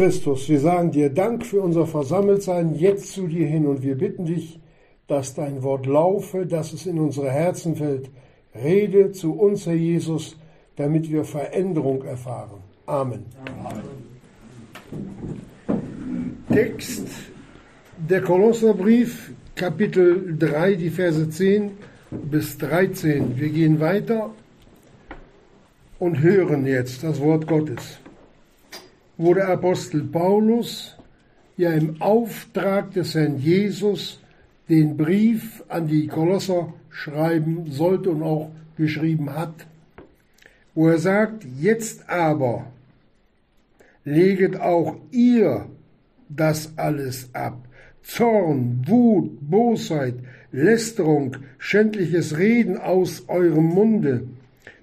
[0.00, 4.24] Christus, wir sagen dir Dank für unser Versammeltsein jetzt zu dir hin und wir bitten
[4.24, 4.58] dich,
[5.06, 8.08] dass dein Wort laufe, dass es in unsere Herzen fällt.
[8.54, 10.38] Rede zu uns, Herr Jesus,
[10.76, 12.62] damit wir Veränderung erfahren.
[12.86, 13.26] Amen.
[13.62, 13.82] Amen.
[16.48, 17.06] Text
[17.98, 21.72] der Kolosserbrief, Kapitel 3, die Verse 10
[22.10, 23.38] bis 13.
[23.38, 24.30] Wir gehen weiter
[25.98, 28.00] und hören jetzt das Wort Gottes.
[29.22, 30.96] Wo der Apostel Paulus
[31.58, 34.18] ja im Auftrag des Herrn Jesus
[34.70, 39.66] den Brief an die Kolosser schreiben sollte und auch geschrieben hat,
[40.74, 42.64] wo er sagt, jetzt aber
[44.06, 45.66] leget auch ihr
[46.30, 47.58] das alles ab.
[48.02, 50.14] Zorn, Wut, Bosheit,
[50.50, 54.22] Lästerung, schändliches Reden aus eurem Munde.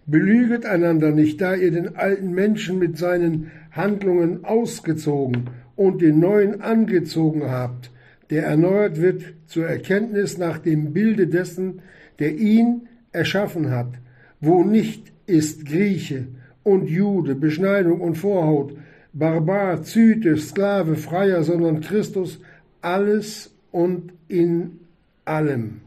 [0.06, 6.62] Belüget einander nicht, da ihr den alten Menschen mit seinen Handlungen ausgezogen und den neuen
[6.62, 7.92] angezogen habt,
[8.30, 11.82] der erneuert wird zur Erkenntnis nach dem Bilde dessen,
[12.20, 13.94] der ihn erschaffen hat,
[14.42, 16.28] wo nicht ist Grieche
[16.64, 18.74] und Jude, Beschneidung und Vorhaut,
[19.14, 22.42] Barbar, Zyte, Sklave, Freier, sondern Christus
[22.82, 24.80] alles und in
[25.26, 25.82] allem.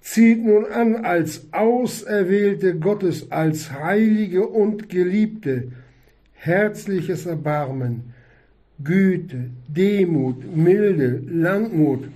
[0.00, 5.72] Zieht nun an als Auserwählte Gottes, als Heilige und Geliebte,
[6.42, 8.14] herzliches Erbarmen,
[8.82, 12.08] Güte, Demut, Milde, Langmut,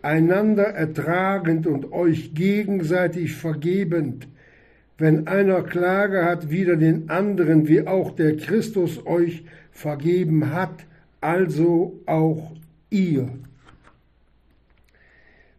[0.00, 4.26] einander ertragend und euch gegenseitig vergebend,
[4.96, 10.86] wenn einer Klage hat wider den anderen, wie auch der Christus euch vergeben hat,
[11.20, 12.52] also auch
[12.88, 13.28] ihr.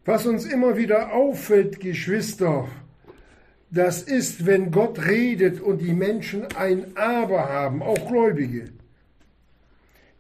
[0.04, 2.68] Was uns immer wieder auffällt, Geschwister,
[3.72, 8.66] das ist, wenn Gott redet und die Menschen ein Aber haben, auch Gläubige.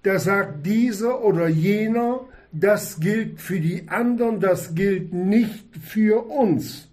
[0.03, 6.88] Da sagt dieser oder jener, das gilt für die anderen, das gilt nicht für uns.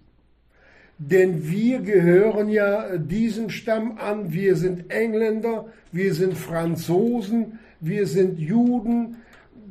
[0.99, 8.39] Denn wir gehören ja diesem Stamm an, wir sind Engländer, wir sind Franzosen, wir sind
[8.39, 9.17] Juden,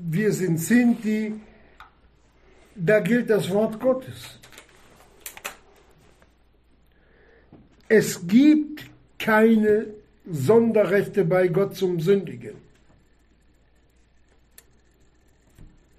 [0.08, 1.34] wir sind Sinti,
[2.76, 4.38] da gilt das Wort Gottes.
[7.88, 8.84] Es gibt
[9.18, 9.86] keine
[10.28, 12.56] Sonderrechte bei Gott zum Sündigen.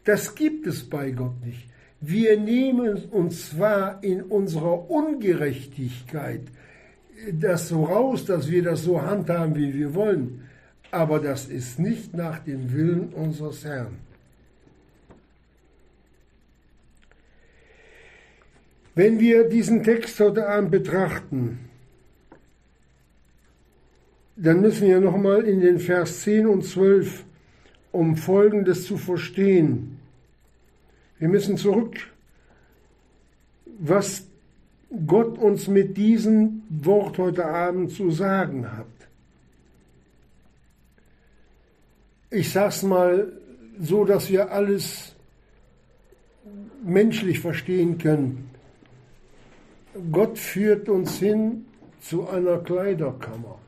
[0.03, 1.67] Das gibt es bei Gott nicht.
[1.99, 6.41] Wir nehmen uns zwar in unserer Ungerechtigkeit
[7.31, 10.47] das so raus, dass wir das so handhaben, wie wir wollen,
[10.91, 13.97] aber das ist nicht nach dem Willen unseres Herrn.
[18.93, 21.66] Wenn wir diesen Text heute Abend betrachten,
[24.37, 27.25] dann müssen wir nochmal in den Vers 10 und 12,
[27.91, 29.99] um Folgendes zu verstehen.
[31.19, 31.97] Wir müssen zurück,
[33.79, 34.27] was
[35.05, 38.85] Gott uns mit diesem Wort heute Abend zu sagen hat.
[42.29, 43.31] ich sag's mal
[43.79, 45.15] so, dass wir alles
[46.83, 48.49] menschlich verstehen können.
[50.11, 51.65] Gott führt uns hin
[52.01, 53.59] zu einer Kleiderkammer.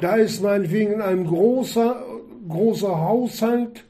[0.00, 2.04] Da ist meinetwegen ein großer,
[2.48, 3.84] großer Haushalt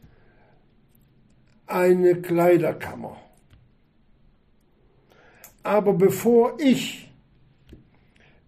[1.67, 3.17] eine Kleiderkammer.
[5.63, 7.09] Aber bevor ich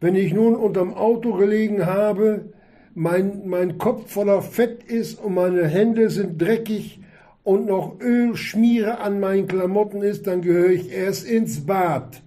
[0.00, 2.52] wenn ich nun unterm Auto gelegen habe,
[2.94, 7.00] mein, mein Kopf voller Fett ist und meine Hände sind dreckig
[7.44, 12.22] und noch Ölschmiere an meinen Klamotten ist, dann gehöre ich erst ins Bad.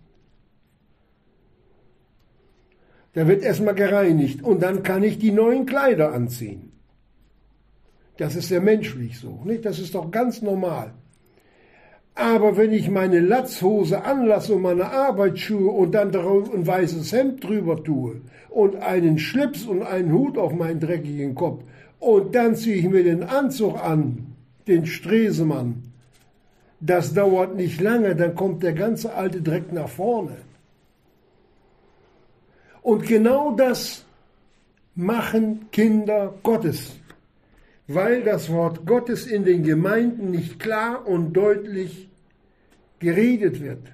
[3.14, 6.72] Da wird erstmal gereinigt und dann kann ich die neuen Kleider anziehen.
[8.18, 9.66] Das ist ja menschlich so, nicht?
[9.66, 10.94] Das ist doch ganz normal.
[12.16, 17.44] Aber wenn ich meine Latzhose anlasse und meine Arbeitsschuhe und dann darauf ein weißes Hemd
[17.44, 21.64] drüber tue und einen Schlips und einen Hut auf meinen dreckigen Kopf
[22.00, 24.28] und dann ziehe ich mir den Anzug an,
[24.68, 25.84] den Stresemann,
[26.80, 30.36] das dauert nicht lange, dann kommt der ganze alte Dreck nach vorne.
[32.84, 34.06] Und genau das
[34.94, 36.94] machen Kinder Gottes
[37.88, 42.10] weil das Wort Gottes in den Gemeinden nicht klar und deutlich
[43.00, 43.92] geredet wird.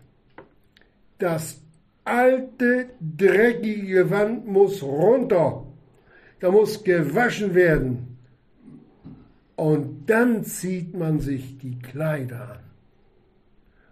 [1.18, 1.62] Das
[2.06, 5.66] alte, dreckige Gewand muss runter.
[6.40, 8.18] Da muss gewaschen werden.
[9.56, 12.60] Und dann zieht man sich die Kleider an.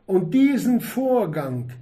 [0.05, 1.73] Und diesen Vorgang,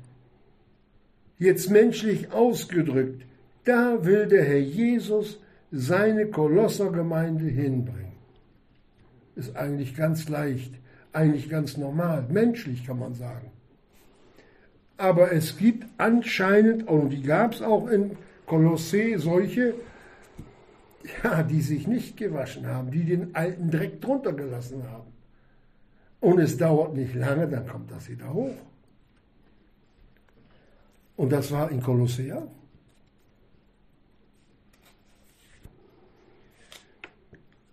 [1.38, 3.26] Jetzt menschlich ausgedrückt,
[3.66, 5.42] da will der Herr Jesus
[5.72, 8.14] seine Kolossergemeinde hinbringen.
[9.36, 10.74] Ist eigentlich ganz leicht,
[11.12, 13.52] eigentlich ganz normal, menschlich kann man sagen.
[14.98, 18.12] Aber es gibt anscheinend, und die gab es auch in
[18.46, 19.74] Kolossee, solche,
[21.24, 25.12] ja, die sich nicht gewaschen haben, die den alten Dreck drunter gelassen haben.
[26.22, 28.56] Und es dauert nicht lange, dann kommt das wieder hoch.
[31.16, 32.48] Und das war in Kolossea.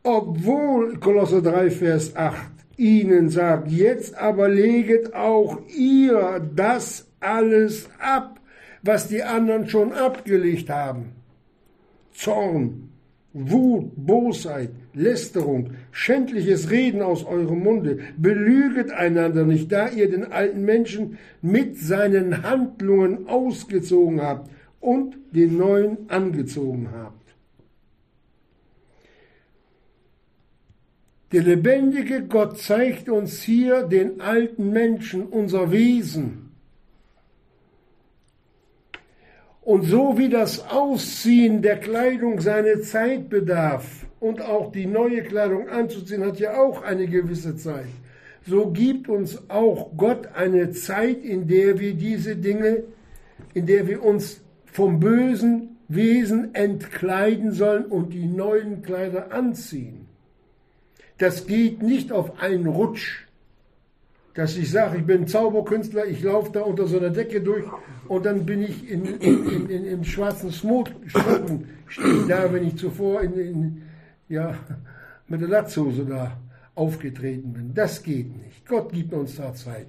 [0.04, 2.36] Obwohl Kolosser 3, Vers 8
[2.76, 8.40] ihnen sagt, jetzt aber leget auch ihr das alles ab,
[8.82, 11.12] was die anderen schon abgelegt haben.
[12.12, 12.90] Zorn,
[13.34, 20.64] Wut, Bosheit, Lästerung, schändliches Reden aus eurem Munde, belüget einander nicht, da ihr den alten
[20.64, 24.50] Menschen mit seinen Handlungen ausgezogen habt
[24.81, 27.23] und den neuen angezogen habt.
[31.32, 36.41] Der lebendige Gott zeigt uns hier den alten Menschen, unser Wesen.
[39.62, 45.69] Und so wie das Ausziehen der Kleidung seine Zeit bedarf und auch die neue Kleidung
[45.69, 47.87] anzuziehen hat ja auch eine gewisse Zeit,
[48.44, 52.82] so gibt uns auch Gott eine Zeit, in der wir diese Dinge,
[53.55, 60.09] in der wir uns vom bösen Wesen entkleiden sollen und die neuen Kleider anziehen.
[61.19, 63.26] Das geht nicht auf einen Rutsch,
[64.34, 67.64] dass ich sage, ich bin Zauberkünstler, ich laufe da unter so einer Decke durch
[68.08, 73.20] und dann bin ich in, in, in, im schwarzen Schmucken, stehe da, wenn ich zuvor
[73.23, 73.82] in,
[74.29, 74.55] ja,
[75.29, 76.38] mit der Latzhose da
[76.75, 77.75] aufgetreten bin.
[77.75, 78.67] Das geht nicht.
[78.67, 79.88] Gott gibt uns da Zeit.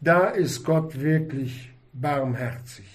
[0.00, 2.86] Da ist Gott wirklich barmherzig.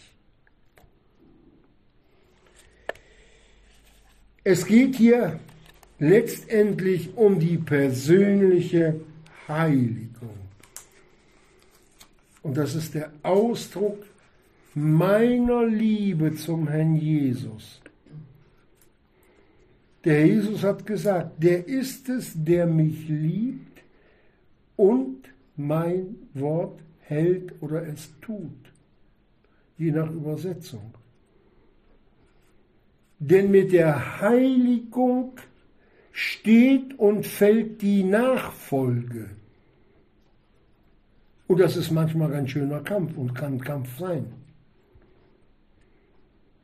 [4.43, 5.39] Es geht hier
[5.99, 9.01] letztendlich um die persönliche
[9.47, 10.36] Heiligung.
[12.47, 14.05] Und das ist der Ausdruck
[14.73, 17.81] meiner Liebe zum Herrn Jesus.
[20.05, 23.81] Der Jesus hat gesagt, der ist es, der mich liebt
[24.77, 25.27] und
[25.57, 28.71] mein Wort hält oder es tut,
[29.77, 30.93] je nach Übersetzung.
[33.19, 35.33] Denn mit der Heiligung
[36.13, 39.31] steht und fällt die Nachfolge.
[41.47, 44.25] Und das ist manchmal ein schöner Kampf und kann Kampf sein.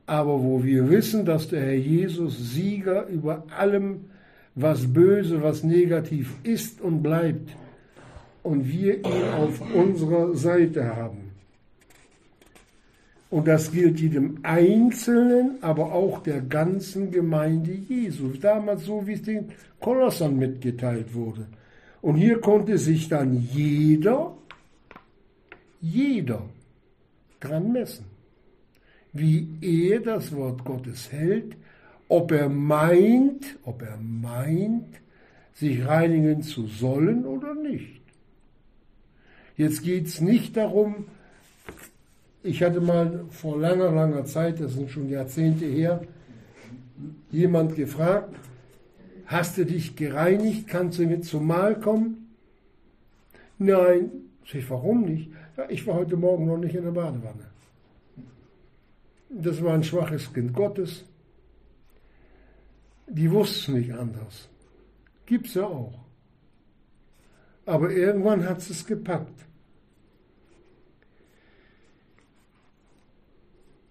[0.05, 4.05] Aber wo wir wissen, dass der Herr Jesus Sieger über allem,
[4.55, 7.49] was böse, was negativ ist und bleibt,
[8.43, 11.31] und wir ihn auf unserer Seite haben.
[13.29, 18.27] Und das gilt jedem Einzelnen, aber auch der ganzen Gemeinde Jesu.
[18.39, 19.45] Damals so, wie es den
[19.79, 21.47] Kolossern mitgeteilt wurde.
[22.01, 24.35] Und hier konnte sich dann jeder,
[25.83, 26.41] jeder
[27.39, 28.05] dran messen.
[29.11, 31.55] Wie er das Wort Gottes hält,
[32.07, 34.95] ob er meint, ob er meint,
[35.53, 38.01] sich reinigen zu sollen oder nicht.
[39.55, 41.05] Jetzt geht es nicht darum,
[42.41, 46.01] ich hatte mal vor langer, langer Zeit, das sind schon Jahrzehnte her,
[47.29, 48.35] jemand gefragt,
[49.25, 52.35] hast du dich gereinigt, kannst du mit zum Mahl kommen?
[53.59, 54.11] Nein.
[54.45, 55.29] Ich, warum nicht?
[55.69, 57.45] Ich war heute Morgen noch nicht in der Badewanne.
[59.29, 61.05] Das war ein schwaches Kind Gottes.
[63.07, 64.49] Die wusste es nicht anders.
[65.25, 65.99] Gibt's ja auch.
[67.65, 69.45] Aber irgendwann hat es gepackt.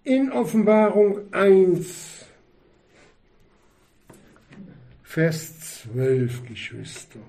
[0.04, 2.26] in Offenbarung 1,
[5.02, 7.21] Vers 12, Geschwister.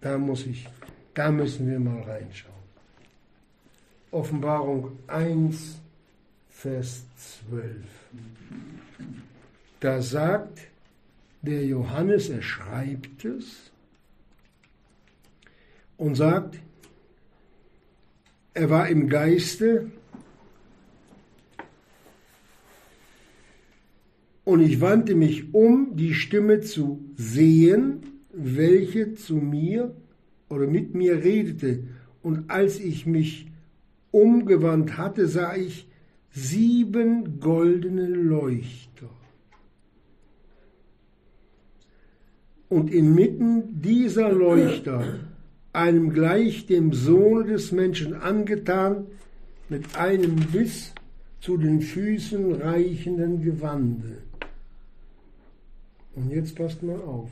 [0.00, 0.68] Da muss ich,
[1.14, 2.57] da müssen wir mal reinschauen.
[4.10, 5.80] Offenbarung 1,
[6.48, 7.04] Vers
[7.48, 7.74] 12.
[9.80, 10.60] Da sagt
[11.42, 13.70] der Johannes, er schreibt es
[15.96, 16.58] und sagt,
[18.54, 19.90] er war im Geiste
[24.48, 27.98] Und ich wandte mich um, die Stimme zu sehen,
[28.32, 29.94] welche zu mir
[30.48, 31.82] oder mit mir redete.
[32.22, 33.48] Und als ich mich
[34.10, 35.88] umgewandt hatte, sah ich
[36.30, 39.08] sieben goldene Leuchter.
[42.68, 45.20] Und inmitten dieser Leuchter,
[45.72, 49.06] einem gleich dem Sohne des Menschen angetan,
[49.68, 50.92] mit einem bis
[51.40, 54.18] zu den Füßen reichenden Gewande.
[56.14, 57.30] Und jetzt passt mal auf,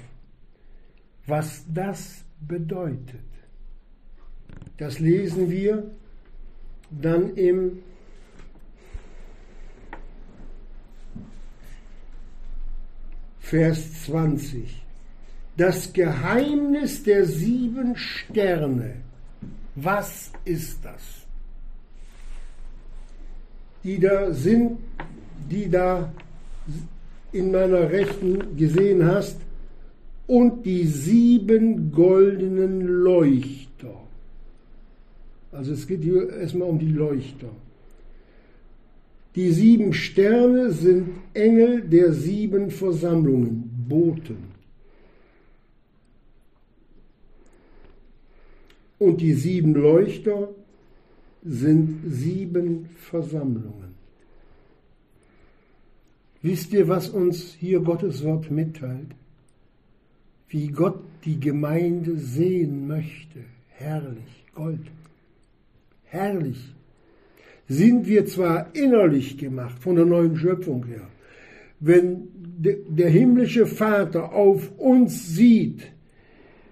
[1.27, 3.21] was das bedeutet.
[4.77, 5.91] Das lesen wir
[6.91, 7.79] dann im
[13.41, 14.83] Vers 20.
[15.57, 18.97] Das Geheimnis der sieben Sterne.
[19.75, 21.03] Was ist das?
[23.85, 24.79] Die da sind,
[25.49, 26.13] die da
[27.33, 29.41] in meiner Rechten gesehen hast,
[30.27, 34.06] und die sieben goldenen Leuchter.
[35.57, 37.49] Also es geht hier erstmal um die Leuchter.
[39.35, 44.55] Die sieben Sterne sind Engel der sieben Versammlungen, Boten.
[48.99, 50.49] Und die sieben Leuchter
[51.43, 53.95] sind sieben Versammlungen.
[56.43, 59.13] Wisst ihr, was uns hier Gottes Wort mitteilt?
[60.49, 63.41] Wie Gott die Gemeinde sehen möchte.
[63.71, 64.87] Herrlich, Gold.
[66.07, 66.75] Herrlich.
[67.69, 71.09] Sind wir zwar innerlich gemacht von der neuen Schöpfung her,
[71.81, 75.91] wenn der himmlische Vater auf uns sieht,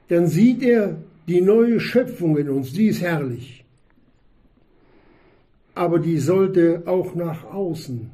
[0.09, 3.65] dann sieht er die neue Schöpfung in uns, die ist herrlich.
[5.75, 8.11] Aber die sollte auch nach außen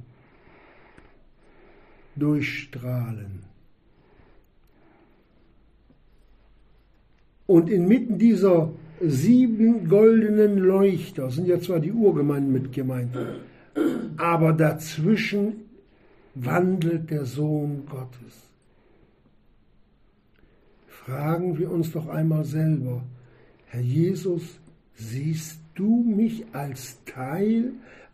[2.17, 3.43] durchstrahlen.
[7.47, 13.17] Und inmitten dieser sieben goldenen Leuchter sind ja zwar die Urgemeinden mit gemeint,
[14.17, 15.53] aber dazwischen
[16.35, 18.51] wandelt der Sohn Gottes
[21.11, 23.03] fragen wir uns doch einmal selber,
[23.67, 24.43] Herr Jesus,
[24.95, 27.73] siehst du mich als Teil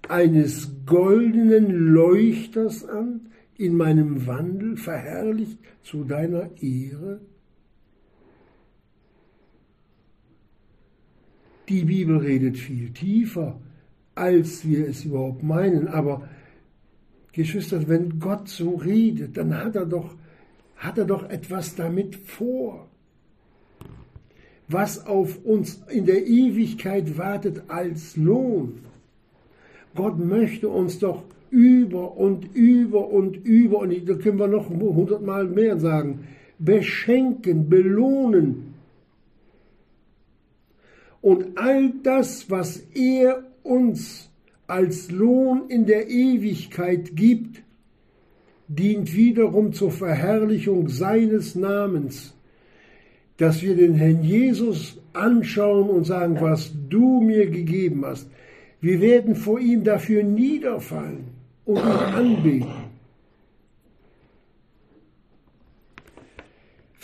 [0.09, 3.21] eines goldenen Leuchters an,
[3.59, 7.21] in meinem Wandel verherrlicht zu deiner Ehre?
[11.69, 13.61] Die Bibel redet viel tiefer,
[14.15, 16.29] als wir es überhaupt meinen, aber
[17.33, 20.15] Geschwister, wenn Gott so redet, dann hat er doch
[20.77, 22.87] hat er doch etwas damit vor,
[24.69, 28.81] was auf uns in der Ewigkeit wartet als Lohn.
[29.95, 35.47] Gott möchte uns doch über und über und über, und da können wir noch hundertmal
[35.47, 36.27] mehr sagen,
[36.59, 38.75] beschenken, belohnen.
[41.27, 44.31] Und all das, was er uns
[44.69, 47.65] als Lohn in der Ewigkeit gibt,
[48.69, 52.33] dient wiederum zur Verherrlichung seines Namens,
[53.39, 58.31] dass wir den Herrn Jesus anschauen und sagen, was du mir gegeben hast.
[58.81, 61.25] Wir werden vor ihm dafür niederfallen
[61.65, 62.86] und ihn anbeten.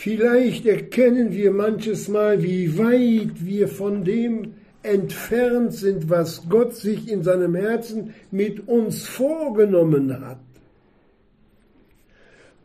[0.03, 7.07] Vielleicht erkennen wir manches Mal, wie weit wir von dem entfernt sind, was Gott sich
[7.07, 10.41] in seinem Herzen mit uns vorgenommen hat.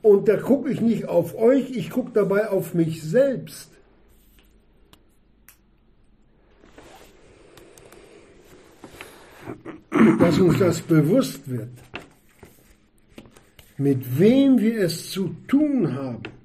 [0.02, 3.70] Und da gucke ich nicht auf euch, ich gucke dabei auf mich selbst.
[10.18, 11.70] Dass uns das bewusst wird,
[13.76, 16.37] mit wem wir es zu tun haben.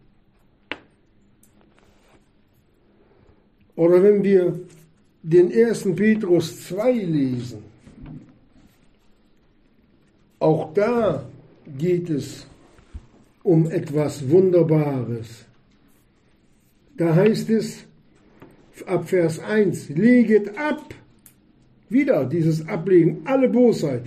[3.75, 4.59] Oder wenn wir
[5.23, 5.95] den 1.
[5.95, 7.63] Petrus 2 lesen,
[10.39, 11.25] auch da
[11.77, 12.45] geht es
[13.43, 15.45] um etwas Wunderbares.
[16.97, 17.85] Da heißt es
[18.85, 20.93] ab Vers 1, leget ab,
[21.89, 24.03] wieder dieses Ablegen, alle Bosheit,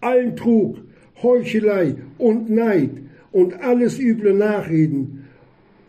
[0.00, 0.78] allen Trug,
[1.22, 2.90] Heuchelei und Neid
[3.30, 5.21] und alles üble Nachreden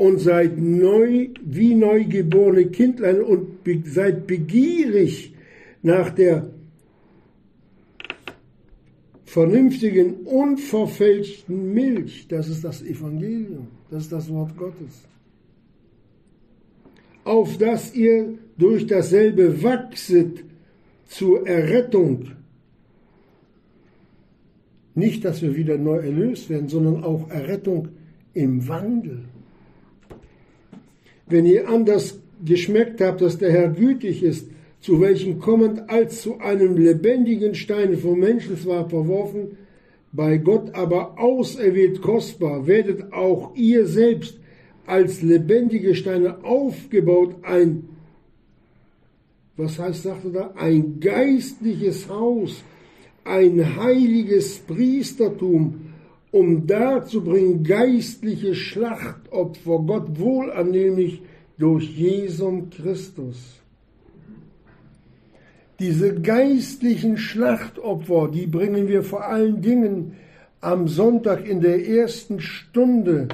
[0.04, 5.34] und seid neu wie neugeborene Kindlein und be seid begierig
[5.82, 6.50] nach der
[9.24, 14.94] vernünftigen, unverfälschten Milch, das ist das Evangelium, das ist das Wort Gottes.
[17.24, 20.44] Auf dass ihr durch dasselbe wachset
[21.06, 22.32] zur Errettung.
[24.96, 27.88] Nicht, dass wir wieder neu erlöst werden, sondern auch Errettung
[28.34, 29.24] im Wandel.
[31.28, 34.48] Wenn ihr anders geschmeckt habt, dass der Herr gütig ist,
[34.82, 39.58] zu welchem kommend als zu einem lebendigen Stein vom Menschen zwar verworfen,
[40.12, 44.40] bei Gott aber auserwählt kostbar, werdet auch ihr selbst
[44.86, 47.88] als lebendige Steine aufgebaut ein
[49.56, 52.64] was heißt, sagte da, ein geistliches Haus,
[53.24, 55.93] ein heiliges Priestertum,
[56.34, 61.22] um darzubringen geistliche Schlachtopfer, Gott wohlannehmlich
[61.60, 63.38] durch Jesum Christus.
[65.80, 70.14] Diese geistlichen Schlachtopfer, die bringen wir vor allen Dingen
[70.60, 73.28] am Sonntag in der ersten Stunde,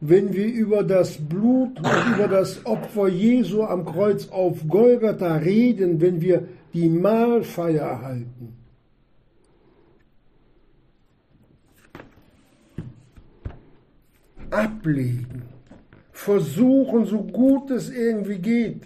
[0.00, 6.00] wenn wir über das Blut und über das Opfer Jesu am Kreuz auf Golgatha reden,
[6.00, 8.65] wenn wir die Mahlfeier halten.
[14.50, 15.42] Ablegen,
[16.12, 18.82] versuchen, so gut es irgendwie geht,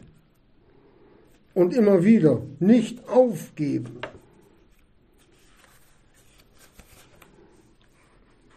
[1.55, 3.99] und immer wieder nicht aufgeben.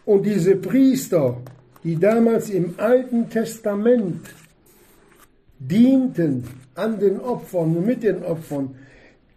[0.05, 1.41] Und diese Priester,
[1.83, 4.22] die damals im Alten Testament
[5.60, 6.43] dienten
[6.75, 8.75] an den Opfern, mit den Opfern,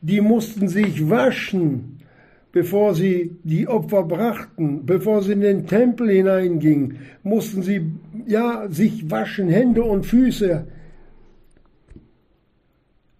[0.00, 1.95] die mussten sich waschen,
[2.56, 7.92] bevor sie die Opfer brachten, bevor sie in den Tempel hineingingen, mussten sie
[8.26, 10.66] ja sich waschen, Hände und Füße,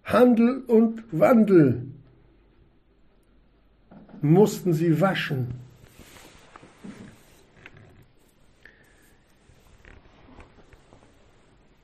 [0.05, 1.83] Handel und Wandel
[4.23, 5.49] mussten sie waschen.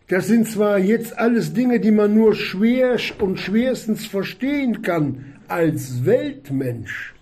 [0.08, 6.06] Das sind zwar jetzt alles Dinge, die man nur schwer und schwerstens verstehen kann als
[6.06, 7.12] Weltmensch,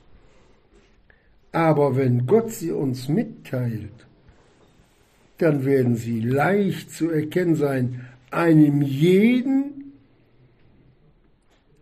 [1.52, 4.06] aber wenn Gott sie uns mitteilt,
[5.38, 9.92] dann werden sie leicht zu erkennen sein, einem jeden,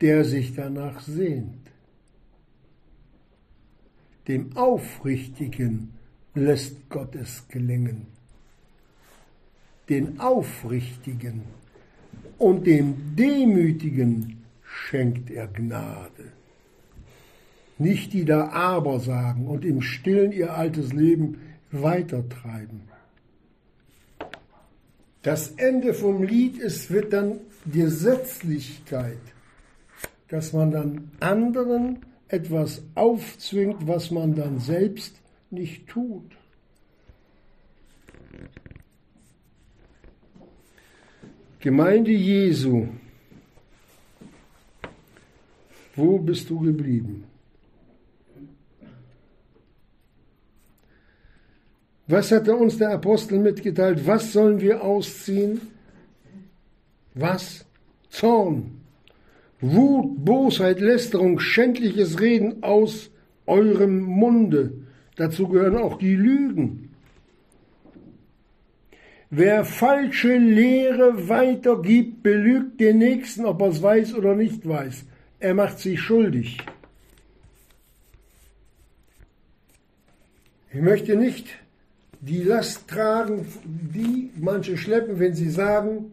[0.01, 1.55] der sich danach sehnt.
[4.29, 5.95] Dem Aufrichtigen
[6.35, 8.07] lässt Gott es gelingen.
[9.89, 11.43] Den Aufrichtigen
[12.39, 16.38] und dem Demütigen schenkt er Gnade.
[17.79, 21.39] Nicht die da aber sagen und im Stillen ihr altes Leben
[21.71, 22.83] weitertreiben.
[25.23, 29.19] Das Ende vom Lied ist, wird dann Gesetzlichkeit
[30.29, 35.17] dass man dann anderen etwas aufzwingt, was man dann selbst
[35.51, 36.31] nicht tut.
[41.61, 42.89] Gemeinde Jesu,
[45.97, 47.25] wo bist du geblieben?
[52.09, 54.07] Was hat er uns der Apostel mitgeteilt?
[54.07, 55.61] Was sollen wir ausziehen?
[57.15, 57.67] Was?
[58.09, 58.81] Zorn,
[59.61, 63.11] Wut, Bosheit, Lästerung, schändliches Reden aus
[63.47, 64.73] eurem Munde.
[65.17, 66.95] Dazu gehören auch die Lügen.
[69.31, 75.05] Wer falsche Lehre weitergibt, belügt den Nächsten, ob er es weiß oder nicht weiß.
[75.41, 76.57] Er macht sich schuldig.
[80.73, 81.47] Ich möchte nicht
[82.21, 86.13] die Last tragen, die manche schleppen, wenn sie sagen,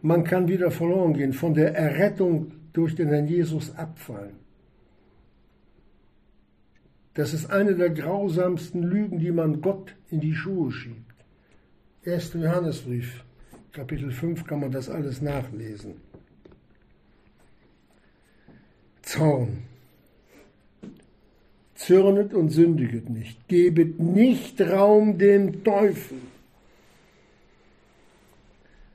[0.00, 4.36] man kann wieder verloren gehen, von der Errettung durch den Herrn Jesus abfallen.
[7.14, 11.12] Das ist eine der grausamsten Lügen, die man Gott in die Schuhe schiebt.
[12.06, 12.32] 1.
[12.34, 13.22] Johannesbrief,
[13.72, 15.94] Kapitel 5 kann man das alles nachlesen.
[19.02, 19.71] Zorn.
[21.86, 23.48] Zürnet und sündiget nicht.
[23.48, 26.18] Gebet nicht Raum dem Teufel.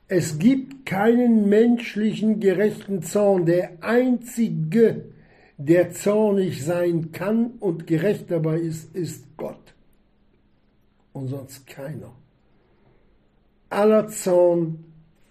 [0.08, 3.44] Es gibt keinen menschlichen gerechten Zorn.
[3.44, 5.04] Der einzige,
[5.58, 9.74] der zornig sein kann und gerecht dabei ist, ist Gott.
[11.12, 12.14] Und sonst keiner.
[13.68, 14.82] Aller Zorn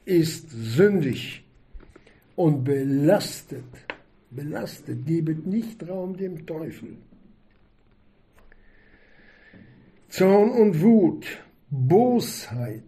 [0.05, 1.43] ist sündig
[2.35, 3.63] und belastet.
[4.29, 6.97] Belastet, gebet nicht Raum dem Teufel.
[10.09, 11.25] Zorn und Wut,
[11.69, 12.83] Bosheit,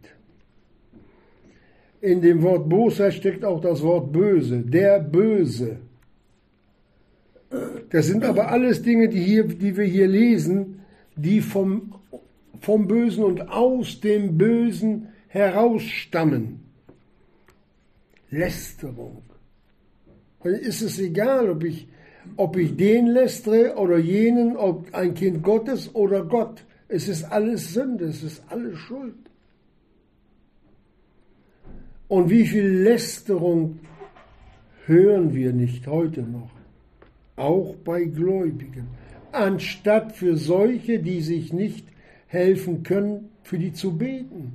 [2.02, 5.78] in dem Wort Bosheit steckt auch das Wort böse, der Böse.
[7.90, 10.82] Das sind aber alles Dinge, die, hier, die wir hier lesen,
[11.16, 11.96] die vom,
[12.62, 16.62] vom Bösen und aus dem Bösen herausstammen.
[18.30, 19.24] Lästerung.
[20.44, 21.88] Dann ist es egal, ob ich,
[22.38, 26.64] ob ich den lästere oder jenen, ob ein Kind Gottes oder Gott.
[26.89, 29.15] Es ist alles Sünde, es ist alles Schuld.
[32.08, 33.80] Und wie viel Lästerung
[34.88, 36.49] hören wir nicht heute noch,
[37.36, 38.88] auch bei Gläubigen,
[39.32, 41.86] anstatt für solche, die sich nicht
[42.25, 44.54] helfen können, für die zu beten,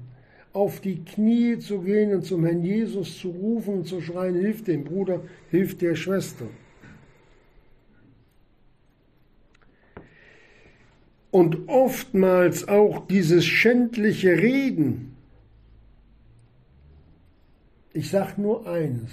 [0.53, 4.65] auf die Knie zu gehen und zum Herrn Jesus zu rufen und zu schreien, hilf
[4.65, 6.47] dem Bruder, hilf der Schwester.
[11.35, 15.17] Und oftmals auch dieses schändliche Reden.
[17.93, 19.11] Ich sage nur eines.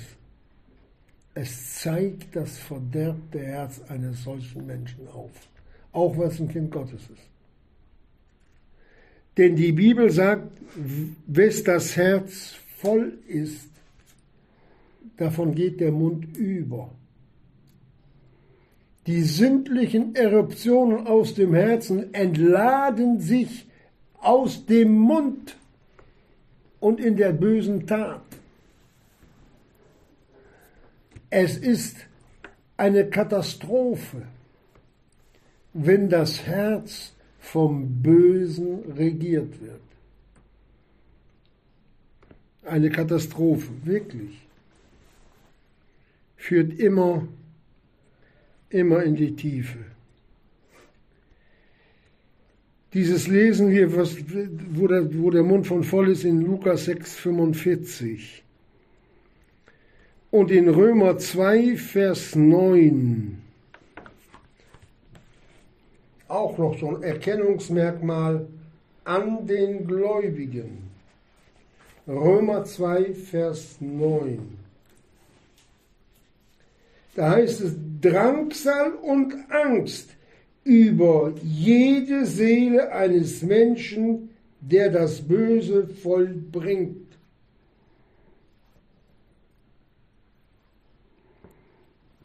[1.34, 5.32] Es zeigt das verderbte Herz eines solchen Menschen auf.
[5.94, 7.28] Auch was ein Kind Gottes ist.
[9.36, 10.52] Denn die Bibel sagt,
[11.26, 13.68] wes das Herz voll ist,
[15.18, 16.92] davon geht der Mund über.
[19.08, 23.68] Die sündlichen Eruptionen aus dem Herzen entladen sich
[24.20, 25.58] aus dem Mund
[26.80, 28.22] und in der bösen Tat.
[31.32, 31.96] Es ist
[32.78, 34.24] eine Katastrophe,
[35.74, 39.82] wenn das Herz vom Bösen regiert wird.
[42.64, 44.48] Eine Katastrophe, wirklich.
[46.36, 47.28] Führt immer,
[48.72, 49.80] immer in die Tiefe.
[52.94, 54.18] Dieses lesen wir, was,
[54.72, 58.44] wo, der, wo der Mund von voll ist, in Lukas 6, 45.
[60.30, 63.42] Und in Römer 2, Vers 9
[66.32, 68.48] auch noch so ein Erkennungsmerkmal
[69.04, 70.90] an den Gläubigen.
[72.08, 74.58] Römer 2, Vers 9.
[77.16, 80.10] Da heißt es Drangsal und Angst
[80.64, 86.98] über jede Seele eines Menschen, der das Böse vollbringt.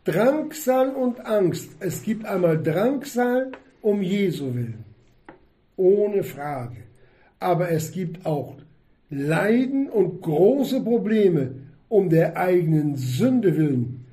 [0.05, 1.71] Drangsal und Angst.
[1.81, 4.85] Es gibt einmal Drangsal um Jesu willen.
[5.77, 6.77] Ohne Frage.
[7.41, 8.57] Aber es gibt auch
[9.11, 11.57] Leiden und große Probleme
[11.89, 14.06] um der eigenen Sünde willen,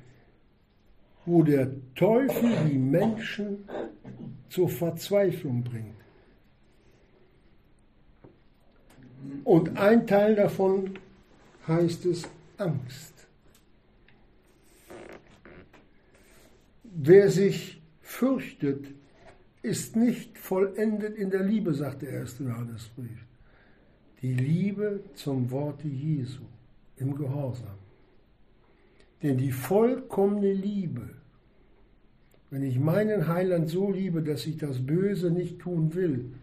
[1.26, 3.68] wo der Teufel die Menschen
[4.48, 5.94] zur Verzweiflung bringt.
[9.44, 10.98] Und ein Teil davon
[11.66, 13.12] heißt es Angst.
[16.82, 18.86] Wer sich fürchtet,
[19.62, 23.24] ist nicht vollendet in der Liebe, sagt der erste Johannesbrief.
[24.22, 26.42] Die Liebe zum Worte Jesu
[26.96, 27.83] im Gehorsam.
[29.24, 31.08] Denn die vollkommene Liebe,
[32.50, 36.34] wenn ich meinen Heiland so liebe, dass ich das Böse nicht tun will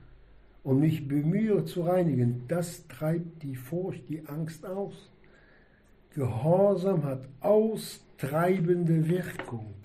[0.64, 5.12] und mich bemühe zu reinigen, das treibt die Furcht, die Angst aus.
[6.16, 9.76] Gehorsam hat austreibende Wirkung.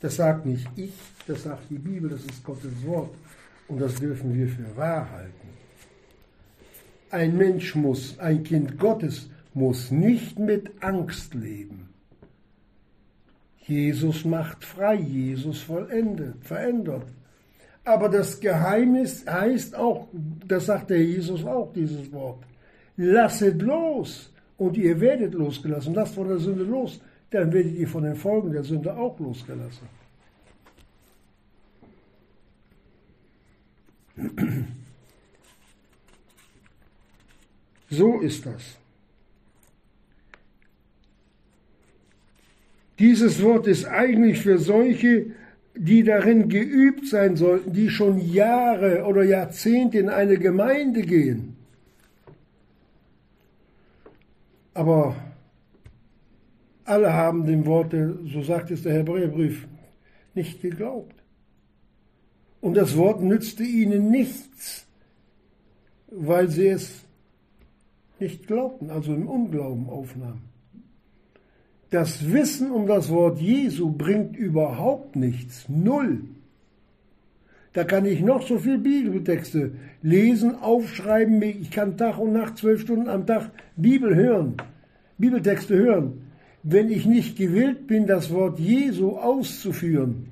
[0.00, 0.94] Das sagt nicht ich,
[1.26, 3.14] das sagt die Bibel, das ist Gottes Wort.
[3.68, 5.48] Und das dürfen wir für wahr halten.
[7.10, 11.88] Ein Mensch muss, ein Kind Gottes muss nicht mit Angst leben.
[13.66, 17.06] Jesus macht frei, Jesus vollendet, verändert.
[17.84, 20.08] Aber das Geheimnis heißt auch,
[20.46, 22.44] das sagt der Jesus auch, dieses Wort,
[22.96, 25.94] lasset los und ihr werdet losgelassen.
[25.94, 29.88] Lasst von der Sünde los, dann werdet ihr von den Folgen der Sünde auch losgelassen.
[37.90, 38.78] So ist das.
[43.02, 45.32] Dieses Wort ist eigentlich für solche,
[45.74, 51.56] die darin geübt sein sollten, die schon Jahre oder Jahrzehnte in eine Gemeinde gehen.
[54.72, 55.16] Aber
[56.84, 59.66] alle haben dem Worte, so sagt es der Hebräerbrief,
[60.34, 61.16] nicht geglaubt.
[62.60, 64.86] Und das Wort nützte ihnen nichts,
[66.06, 67.02] weil sie es
[68.20, 70.51] nicht glaubten, also im Unglauben aufnahmen.
[71.92, 76.22] Das Wissen um das Wort Jesu bringt überhaupt nichts, null.
[77.74, 82.80] Da kann ich noch so viel Bibeltexte lesen, aufschreiben, ich kann Tag und Nacht zwölf
[82.80, 84.56] Stunden am Tag Bibel hören,
[85.18, 86.22] Bibeltexte hören
[86.62, 90.28] wenn ich nicht gewillt bin, das Wort Jesu auszuführen,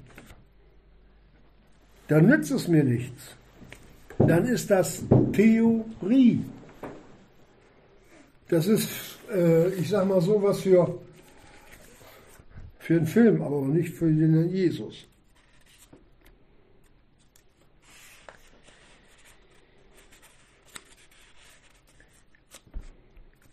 [2.09, 3.37] dann nützt es mir nichts.
[4.19, 6.45] Dann ist das Theorie.
[8.49, 10.99] Das ist, äh, ich sag mal so was für,
[12.81, 15.07] für einen Film, aber nicht für den Jesus.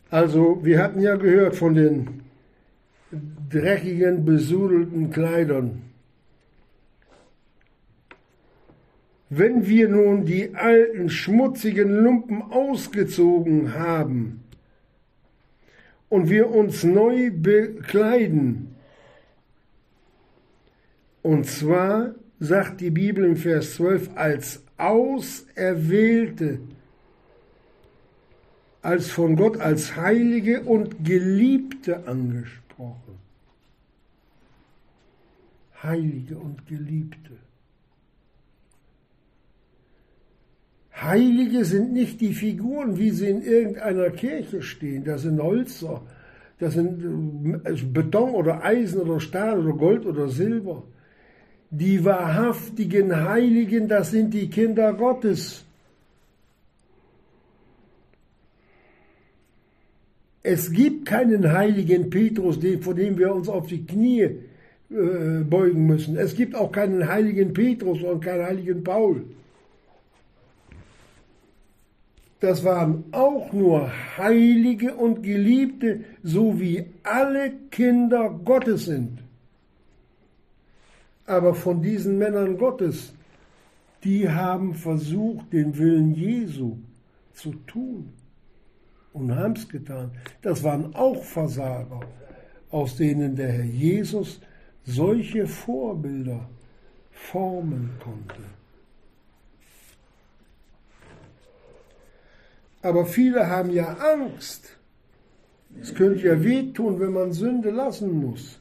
[0.09, 2.21] Also, wir hatten ja gehört von den
[3.49, 5.81] dreckigen, besudelten Kleidern.
[9.29, 14.45] Wenn wir nun die alten schmutzigen Lumpen ausgezogen haben
[16.07, 18.76] und wir uns neu bekleiden,
[21.27, 26.59] und zwar sagt die Bibel im Vers 12 als Auserwählte,
[28.81, 33.19] als von Gott als Heilige und Geliebte angesprochen.
[35.83, 37.33] Heilige und Geliebte.
[40.93, 45.03] Heilige sind nicht die Figuren, wie sie in irgendeiner Kirche stehen.
[45.03, 46.03] Das sind Holzer,
[46.57, 50.83] das sind äh, Beton oder Eisen oder Stahl oder Gold oder Silber.
[51.69, 55.65] Die wahrhaftigen Heiligen, das sind die Kinder Gottes.
[60.43, 64.21] Es gibt keinen heiligen Petrus, vor dem wir uns auf die Knie
[64.89, 66.15] äh, beugen müssen.
[66.15, 69.25] Es gibt auch keinen heiligen Petrus und keinen heiligen Paul.
[72.39, 79.19] Das waren auch nur Heilige und Geliebte, so wie alle Kinder Gottes sind.
[81.27, 83.13] Aber von diesen Männern Gottes,
[84.03, 86.77] die haben versucht, den Willen Jesu
[87.33, 88.13] zu tun
[89.13, 90.11] und haben es getan.
[90.41, 91.99] Das waren auch Versager,
[92.71, 94.39] aus denen der Herr Jesus
[94.85, 96.47] solche Vorbilder
[97.11, 98.41] formen konnte.
[102.81, 104.77] Aber viele haben ja Angst.
[105.81, 108.59] Es könnte ja wehtun, wenn man Sünde lassen muss.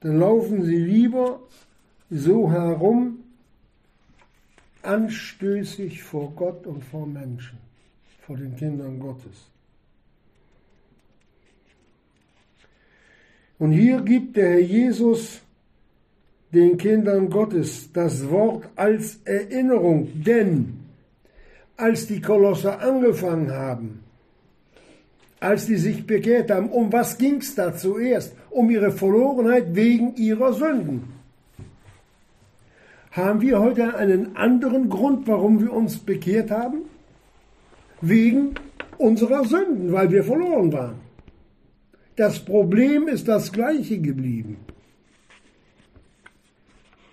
[0.00, 1.40] Dann laufen sie lieber
[2.10, 3.18] so herum,
[4.82, 7.58] anstößig vor Gott und vor Menschen,
[8.26, 9.50] vor den Kindern Gottes.
[13.58, 15.42] Und hier gibt der Herr Jesus
[16.50, 20.80] den Kindern Gottes das Wort als Erinnerung, denn
[21.76, 24.00] als die Kolosser angefangen haben,
[25.38, 28.34] als die sich bekehrt haben, um was ging es da zuerst?
[28.50, 31.04] Um ihre Verlorenheit wegen ihrer Sünden
[33.12, 36.82] haben wir heute einen anderen Grund, warum wir uns bekehrt haben?
[38.00, 38.54] Wegen
[38.98, 40.96] unserer Sünden, weil wir verloren waren.
[42.16, 44.58] Das Problem ist das gleiche geblieben.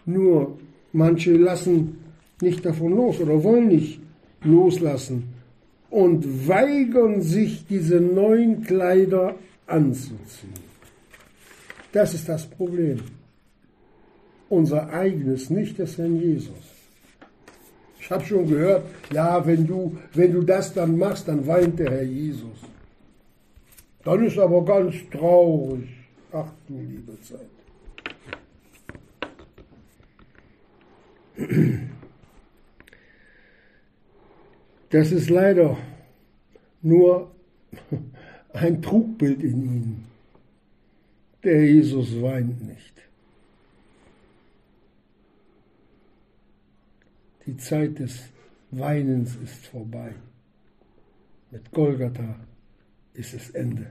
[0.05, 0.59] Nur
[0.93, 1.97] manche lassen
[2.41, 3.99] nicht davon los oder wollen nicht
[4.43, 5.33] loslassen
[5.89, 10.66] und weigern sich, diese neuen Kleider anzuziehen.
[11.91, 12.99] Das ist das Problem
[14.49, 16.55] unser eigenes, nicht des Herrn Jesus.
[17.99, 21.91] Ich habe schon gehört, ja, wenn du, wenn du das dann machst, dann weint der
[21.91, 22.57] Herr Jesus.
[24.03, 25.89] Dann ist aber ganz traurig.
[26.31, 27.49] Ach du liebe Zeit.
[34.89, 35.77] Das ist leider
[36.81, 37.31] nur
[38.53, 40.06] ein Trugbild in ihnen.
[41.43, 42.93] Der Jesus weint nicht.
[47.45, 48.19] Die Zeit des
[48.71, 50.13] Weinens ist vorbei.
[51.51, 52.35] Mit Golgatha
[53.13, 53.87] ist es Ende.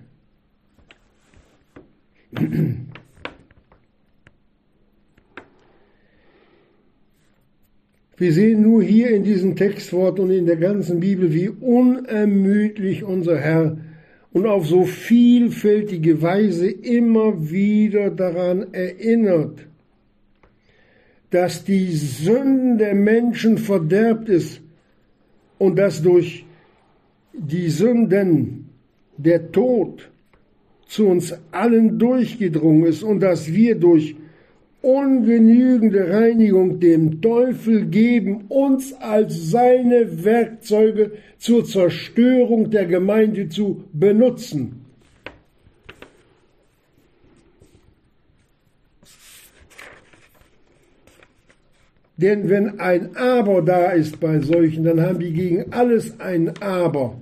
[8.18, 13.38] Wir sehen nur hier in diesem Textwort und in der ganzen Bibel, wie unermüdlich unser
[13.38, 13.78] Herr
[14.36, 19.66] und auf so vielfältige Weise immer wieder daran erinnert,
[21.30, 24.60] dass die Sünden der Menschen verderbt ist
[25.56, 26.44] und dass durch
[27.32, 28.68] die Sünden
[29.16, 30.10] der Tod
[30.86, 34.16] zu uns allen durchgedrungen ist und dass wir durch
[34.86, 44.82] ungenügende Reinigung dem Teufel geben, uns als seine Werkzeuge zur Zerstörung der Gemeinde zu benutzen.
[52.16, 57.20] Denn wenn ein Aber da ist bei solchen, dann haben die gegen alles ein Aber.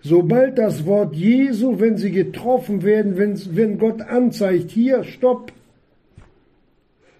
[0.00, 5.52] Sobald das Wort Jesu, wenn sie getroffen werden, wenn, wenn Gott anzeigt, hier, stopp,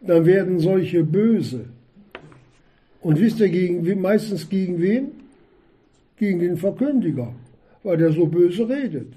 [0.03, 1.67] dann werden solche böse.
[3.01, 5.13] Und wisst ihr, gegen, meistens gegen wen?
[6.17, 7.35] Gegen den Verkündiger,
[7.83, 9.13] weil der so böse redet.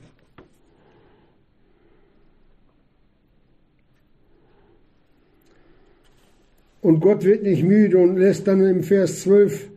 [6.81, 9.69] Und Gott wird nicht müde und lässt dann im Vers 12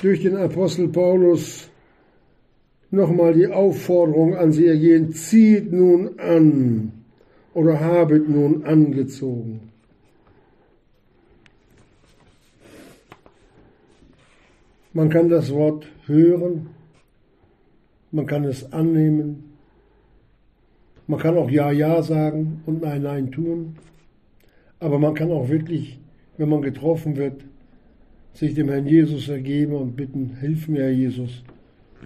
[0.00, 1.68] durch den Apostel Paulus
[2.90, 6.92] nochmal die Aufforderung an sie ergehen, zieht nun an
[7.54, 9.71] oder habet nun angezogen.
[14.94, 16.68] Man kann das Wort hören,
[18.10, 19.52] man kann es annehmen,
[21.06, 23.76] man kann auch Ja, Ja sagen und Nein, Nein tun,
[24.80, 25.98] aber man kann auch wirklich,
[26.36, 27.44] wenn man getroffen wird,
[28.34, 31.42] sich dem Herrn Jesus ergeben und bitten, hilf mir, Herr Jesus,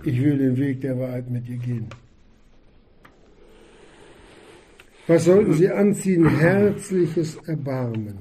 [0.04, 1.86] ich will den Weg der Wahrheit mit dir gehen.
[5.06, 6.28] Was sollten sie anziehen?
[6.28, 8.18] Herzliches Erbarmen.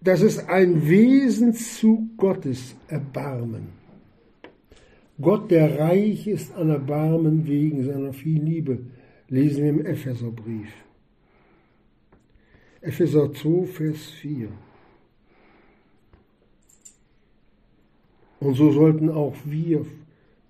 [0.00, 3.68] Das ist ein Wesenszug Gottes, Erbarmen.
[5.20, 8.78] Gott, der reich ist an Erbarmen wegen seiner vielen Liebe,
[9.28, 10.72] lesen wir im Epheserbrief.
[12.80, 14.48] Epheser 2, Vers 4.
[18.38, 19.84] Und so sollten auch wir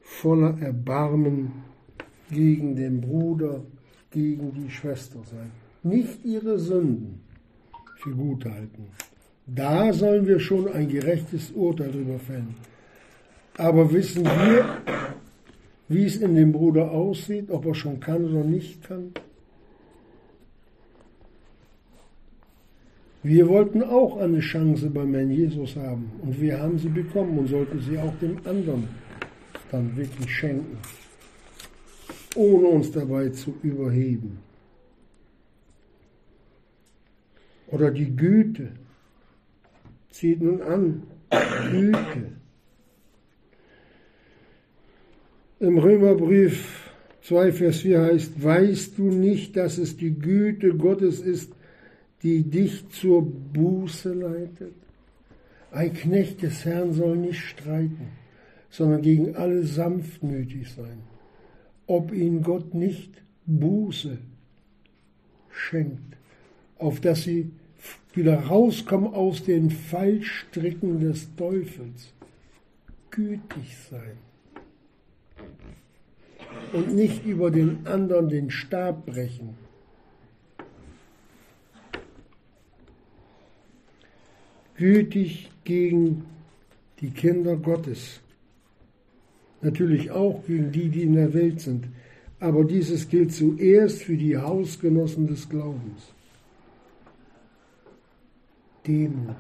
[0.03, 1.53] voller Erbarmen
[2.31, 3.65] gegen den Bruder,
[4.11, 5.51] gegen die Schwester sein.
[5.83, 7.21] Nicht ihre Sünden
[7.97, 8.89] für gut halten.
[9.55, 12.55] Da sollen wir schon ein gerechtes Urteil darüber fällen.
[13.57, 14.83] Aber wissen wir,
[15.89, 19.13] wie es in dem Bruder aussieht, ob er schon kann oder nicht kann?
[23.23, 27.49] Wir wollten auch eine Chance beim Herrn Jesus haben und wir haben sie bekommen und
[27.49, 28.89] sollten sie auch dem anderen
[29.71, 30.79] dann wirklich schenken,
[32.37, 34.39] ohne uns dabei zu überheben.
[37.67, 38.71] Oder die Güte
[40.19, 41.03] zieht nun an,
[41.71, 42.33] Güte.
[45.61, 46.91] Im Römerbrief
[47.23, 51.53] 2, Vers 4 heißt, weißt du nicht, dass es die Güte Gottes ist,
[52.25, 54.75] die dich zur Buße leitet?
[55.71, 58.09] Ein Knecht des Herrn soll nicht streiten,
[58.71, 60.99] sondern gegen alle sanftmütig sein,
[61.87, 63.13] ob ihn Gott nicht
[63.47, 64.19] Buße
[65.51, 66.17] schenkt,
[66.77, 67.53] auf dass sie
[68.19, 72.13] wieder rauskommen aus den Fallstricken des Teufels.
[73.11, 74.19] Gütig sein
[76.73, 79.57] und nicht über den anderen den Stab brechen.
[84.77, 86.25] Gütig gegen
[87.01, 88.21] die Kinder Gottes.
[89.61, 91.89] Natürlich auch gegen die, die in der Welt sind.
[92.39, 96.15] Aber dieses gilt zuerst für die Hausgenossen des Glaubens.
[98.89, 99.37] Demut.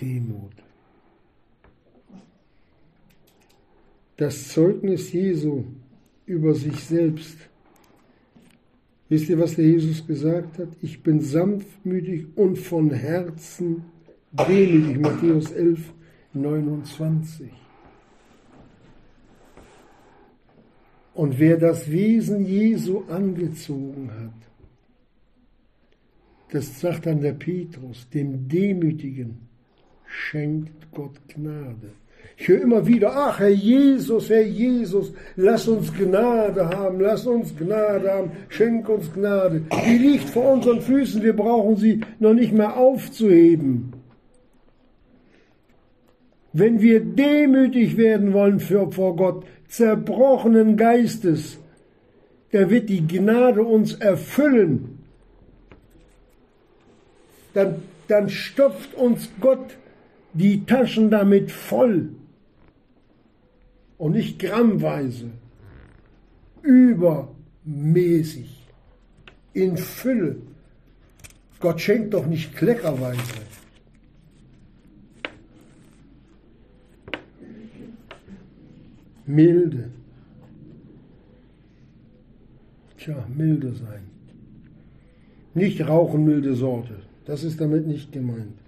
[0.00, 0.66] Demut.
[4.16, 5.64] das Zeugnis Jesu
[6.24, 7.36] über sich selbst.
[9.08, 10.68] Wisst ihr, was der Jesus gesagt hat?
[10.82, 13.84] Ich bin sanftmütig und von Herzen
[14.32, 14.98] demütig.
[14.98, 15.92] Matthäus 11,
[16.32, 17.50] 29.
[21.14, 24.55] Und wer das Wesen Jesu angezogen hat,
[26.56, 29.36] das sagt dann der Petrus, dem Demütigen
[30.06, 31.90] schenkt Gott Gnade.
[32.38, 37.54] Ich höre immer wieder, ach Herr Jesus, Herr Jesus, lass uns Gnade haben, lass uns
[37.54, 39.64] Gnade haben, schenk uns Gnade.
[39.86, 43.92] Die liegt vor unseren Füßen, wir brauchen sie noch nicht mehr aufzuheben.
[46.54, 51.58] Wenn wir demütig werden wollen für, vor Gott, zerbrochenen Geistes,
[52.52, 54.95] dann wird die Gnade uns erfüllen.
[57.56, 59.78] Dann, dann stopft uns Gott
[60.34, 62.10] die Taschen damit voll
[63.96, 65.30] und nicht grammweise,
[66.60, 68.68] übermäßig,
[69.54, 70.36] in Fülle.
[71.58, 73.40] Gott schenkt doch nicht kleckerweise.
[79.24, 79.90] Milde.
[82.98, 84.02] Tja, milde sein.
[85.54, 87.05] Nicht rauchen milde Sorte.
[87.26, 88.58] Das ist damit nicht gemeint.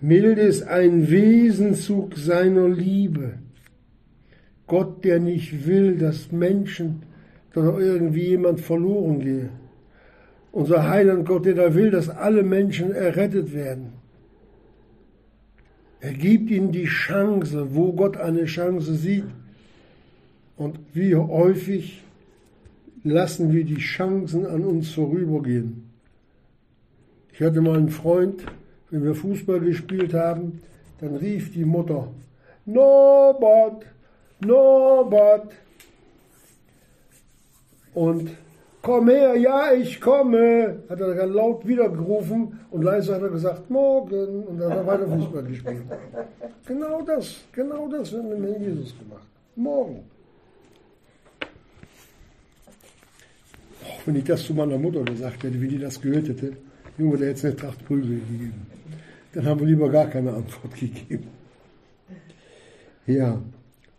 [0.00, 3.34] Milde ist ein Wesenzug seiner Liebe.
[4.66, 7.02] Gott, der nicht will, dass Menschen
[7.54, 9.50] oder irgendwie jemand verloren gehe.
[10.50, 13.92] Unser Heiland Gott, der da will, dass alle Menschen errettet werden.
[16.00, 19.24] Er gibt ihnen die Chance, wo Gott eine Chance sieht.
[20.56, 22.02] Und wie häufig
[23.04, 25.91] lassen wir die Chancen an uns vorübergehen.
[27.32, 28.44] Ich hatte mal einen Freund,
[28.90, 30.60] wenn wir Fußball gespielt haben,
[31.00, 32.08] dann rief die Mutter,
[32.66, 33.84] Norbert,
[34.40, 35.52] Norbert.
[37.94, 38.30] Und
[38.80, 43.30] komm her, ja, ich komme, hat er dann laut wieder gerufen und leise hat er
[43.30, 44.44] gesagt, morgen.
[44.44, 45.82] Und dann hat er weiter Fußball gespielt.
[46.66, 49.26] Genau das, genau das haben wir mit Jesus gemacht.
[49.56, 50.04] Morgen.
[54.04, 56.56] wenn ich das zu meiner Mutter gesagt hätte, wie die das gehört hätte,
[56.98, 58.66] Junge, der hätte eine Tracht Prügel gegeben.
[59.32, 61.28] Dann haben wir lieber gar keine Antwort gegeben.
[63.06, 63.40] Ja,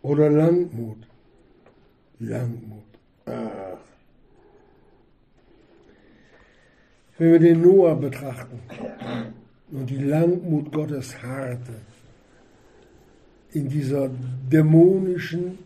[0.02, 0.98] oder Langmut.
[2.20, 2.84] Langmut.
[3.26, 3.78] Ach.
[7.18, 8.58] Wenn wir den Noah betrachten
[9.70, 11.74] und die Langmut Gottes harrte
[13.52, 14.10] in dieser
[14.50, 15.58] dämonischen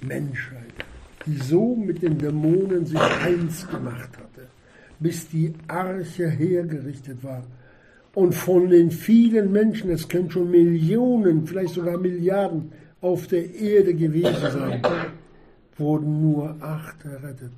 [0.00, 0.72] Menschheit,
[1.26, 4.29] die so mit den Dämonen sich eins gemacht hatte,
[5.00, 7.42] bis die Arche hergerichtet war.
[8.14, 13.94] Und von den vielen Menschen, es können schon Millionen, vielleicht sogar Milliarden auf der Erde
[13.94, 14.82] gewesen sein,
[15.76, 17.52] wurden nur acht errettet.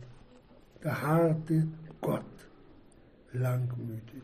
[0.83, 1.67] Da harrte
[2.01, 2.23] Gott
[3.33, 4.23] langmütig.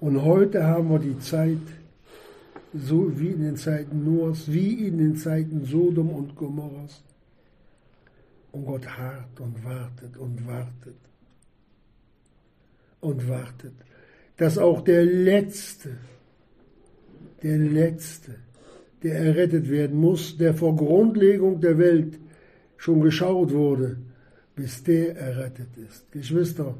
[0.00, 1.58] Und heute haben wir die Zeit,
[2.74, 7.02] so wie in den Zeiten Noahs, wie in den Zeiten Sodom und Gomorras.
[8.52, 11.05] Und Gott harrt und wartet und wartet
[13.00, 13.74] und wartet,
[14.36, 15.90] dass auch der Letzte,
[17.42, 18.36] der Letzte,
[19.02, 22.18] der errettet werden muss, der vor Grundlegung der Welt
[22.76, 23.98] schon geschaut wurde,
[24.54, 26.10] bis der errettet ist.
[26.12, 26.74] Geschwister,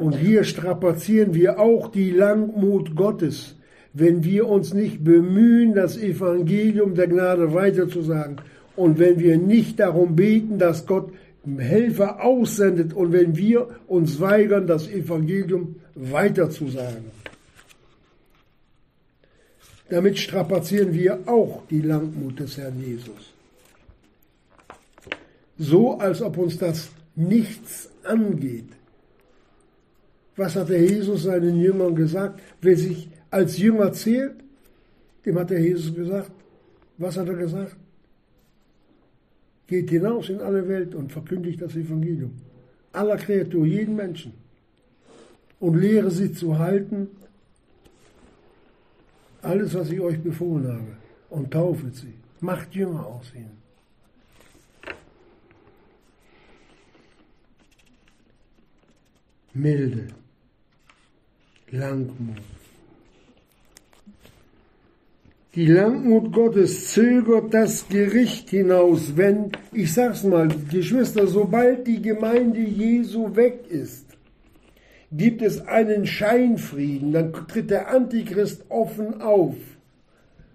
[0.00, 3.56] und hier strapazieren wir auch die Langmut Gottes,
[3.94, 8.36] wenn wir uns nicht bemühen, das Evangelium der Gnade weiterzusagen
[8.76, 11.12] und wenn wir nicht darum beten, dass Gott
[11.44, 17.10] Helfer aussendet und wenn wir uns weigern, das Evangelium weiterzusagen.
[19.88, 23.32] Damit strapazieren wir auch die Langmut des Herrn Jesus.
[25.58, 28.68] So als ob uns das nichts angeht.
[30.36, 32.40] Was hat der Jesus seinen Jüngern gesagt?
[32.62, 34.36] Wer sich als Jünger zählt,
[35.26, 36.30] dem hat der Jesus gesagt.
[36.96, 37.76] Was hat er gesagt?
[39.72, 42.32] Geht hinaus in alle Welt und verkündigt das Evangelium.
[42.92, 44.34] Aller Kreatur, jeden Menschen.
[45.60, 47.08] Und lehre sie zu halten,
[49.40, 50.96] alles, was ich euch befohlen habe.
[51.30, 52.12] Und taufet sie.
[52.40, 53.56] Macht Jünger aus ihnen.
[59.54, 60.08] Milde.
[61.70, 62.61] Langmut.
[65.54, 72.60] Die Langmut Gottes zögert das Gericht hinaus, wenn, ich sag's mal, Geschwister, sobald die Gemeinde
[72.60, 74.06] Jesu weg ist,
[75.10, 79.56] gibt es einen Scheinfrieden, dann tritt der Antichrist offen auf.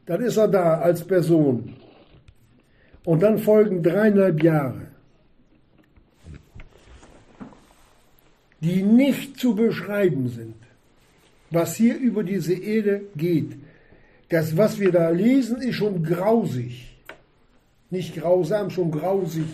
[0.08, 1.76] Dann ist er da als Person.
[3.04, 4.88] Und dann folgen dreieinhalb Jahre,
[8.62, 10.56] die nicht zu beschreiben sind
[11.50, 13.56] was hier über diese Erde geht.
[14.30, 16.98] Das, was wir da lesen, ist schon grausig.
[17.90, 19.46] Nicht grausam, schon grausig.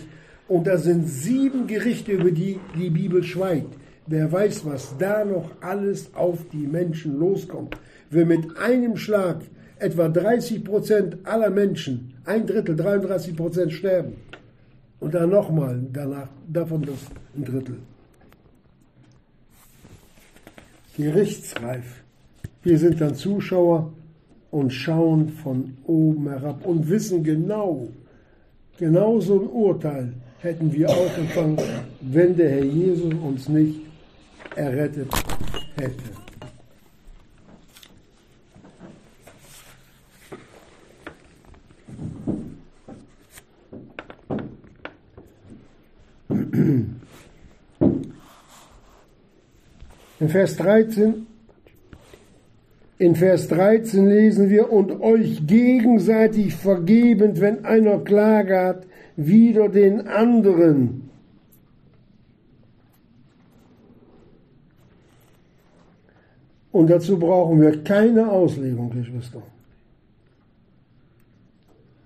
[0.48, 3.72] Und da sind sieben Gerichte, über die die Bibel schweigt.
[4.06, 7.76] Wer weiß, was da noch alles auf die Menschen loskommt.
[8.10, 9.42] Wenn mit einem Schlag
[9.78, 14.14] etwa 30 Prozent aller Menschen, ein Drittel, 33 Prozent sterben.
[15.00, 16.98] Und dann nochmal danach, davon das
[17.36, 17.78] ein Drittel.
[20.96, 22.02] gerichtsreif.
[22.62, 23.92] Wir sind dann Zuschauer
[24.54, 27.88] und schauen von oben herab und wissen genau,
[28.78, 31.58] genau so ein Urteil hätten wir auch empfangen,
[32.00, 33.80] wenn der Herr Jesus uns nicht
[34.54, 35.08] errettet
[35.74, 36.04] hätte.
[50.20, 51.26] In Vers 13,
[52.98, 58.86] in Vers 13 lesen wir, und euch gegenseitig vergebend, wenn einer Klage hat,
[59.16, 61.10] wieder den anderen.
[66.72, 69.42] Und dazu brauchen wir keine Auslegung, Geschwister.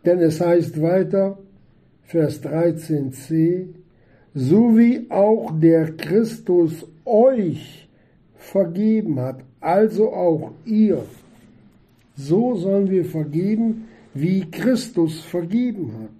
[0.04, 1.38] Denn es heißt weiter,
[2.04, 3.66] Vers 13c,
[4.34, 7.88] so wie auch der Christus euch
[8.36, 11.04] vergeben hat, also auch ihr.
[12.16, 16.18] So sollen wir vergeben, wie Christus vergeben hat.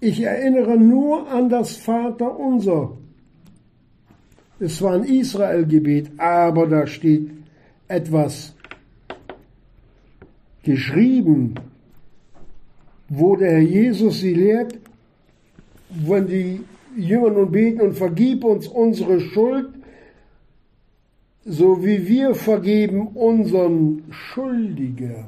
[0.00, 2.98] Ich erinnere nur an das Vaterunser.
[4.60, 7.30] Es war ein Israel-Gebet, aber da steht
[7.88, 8.54] etwas
[10.62, 11.54] geschrieben,
[13.08, 14.78] wo der Herr Jesus sie lehrt,
[15.90, 16.60] wenn die
[16.96, 19.73] Jünger nun beten und vergib uns unsere Schuld,
[21.44, 25.26] so wie wir vergeben unseren Schuldigen.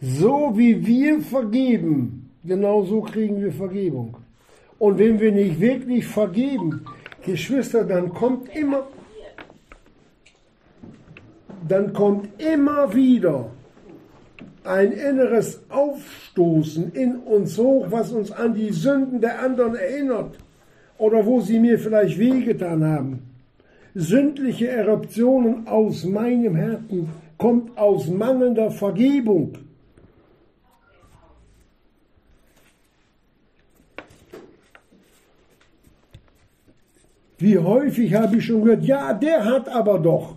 [0.00, 4.18] So wie wir vergeben, genau so kriegen wir Vergebung.
[4.78, 6.84] Und wenn wir nicht wirklich vergeben,
[7.24, 8.86] Geschwister, dann kommt immer,
[11.66, 13.50] dann kommt immer wieder
[14.64, 20.36] ein inneres Aufstoßen in uns hoch, was uns an die Sünden der anderen erinnert
[21.04, 23.12] oder wo sie mir vielleicht wehgetan haben.
[23.94, 29.52] Sündliche Eruptionen aus meinem Herzen kommt aus mangelnder Vergebung.
[37.36, 40.36] Wie häufig habe ich schon gehört, ja, der hat aber doch.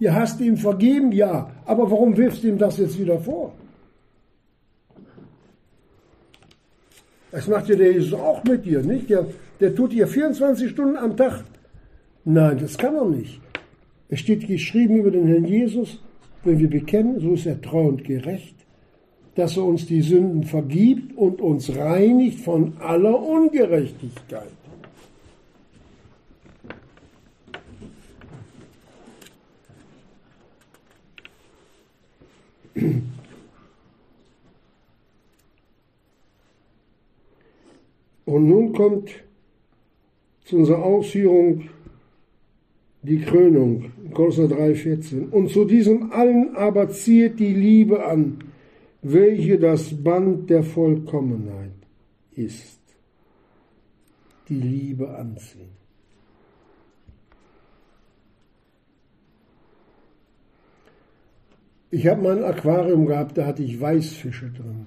[0.00, 3.52] Ihr hast ihm vergeben, ja, aber warum wirfst du ihm das jetzt wieder vor?
[7.32, 9.08] Das macht ja der Jesus auch mit dir, nicht?
[9.08, 9.26] Der,
[9.58, 11.44] der tut dir 24 Stunden am Tag.
[12.24, 13.40] Nein, das kann er nicht.
[14.10, 15.98] Es steht geschrieben über den Herrn Jesus,
[16.44, 18.54] wenn wir bekennen, so ist er treu und gerecht,
[19.34, 24.52] dass er uns die Sünden vergibt und uns reinigt von aller Ungerechtigkeit.
[38.32, 39.10] Und nun kommt
[40.46, 41.68] zu unserer Ausführung
[43.02, 45.28] die Krönung, Kolosser 3,14.
[45.28, 48.38] Und zu diesem allen aber zieht die Liebe an,
[49.02, 51.76] welche das Band der Vollkommenheit
[52.34, 52.80] ist.
[54.48, 55.76] Die Liebe anziehen.
[61.90, 64.86] Ich habe mal ein Aquarium gehabt, da hatte ich Weißfische drin.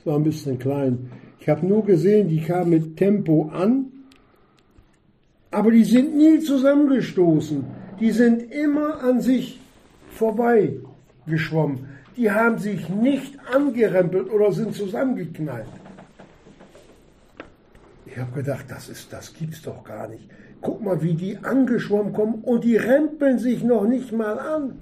[0.00, 1.10] Das war ein bisschen klein.
[1.40, 3.84] Ich habe nur gesehen, die kamen mit Tempo an,
[5.50, 7.62] aber die sind nie zusammengestoßen.
[8.00, 9.60] Die sind immer an sich
[10.08, 10.76] vorbei
[11.26, 11.86] geschwommen.
[12.16, 15.66] Die haben sich nicht angerempelt oder sind zusammengeknallt.
[18.06, 20.30] Ich habe gedacht, das ist, das gibt's doch gar nicht.
[20.62, 24.78] Guck mal, wie die angeschwommen kommen und die rempeln sich noch nicht mal an.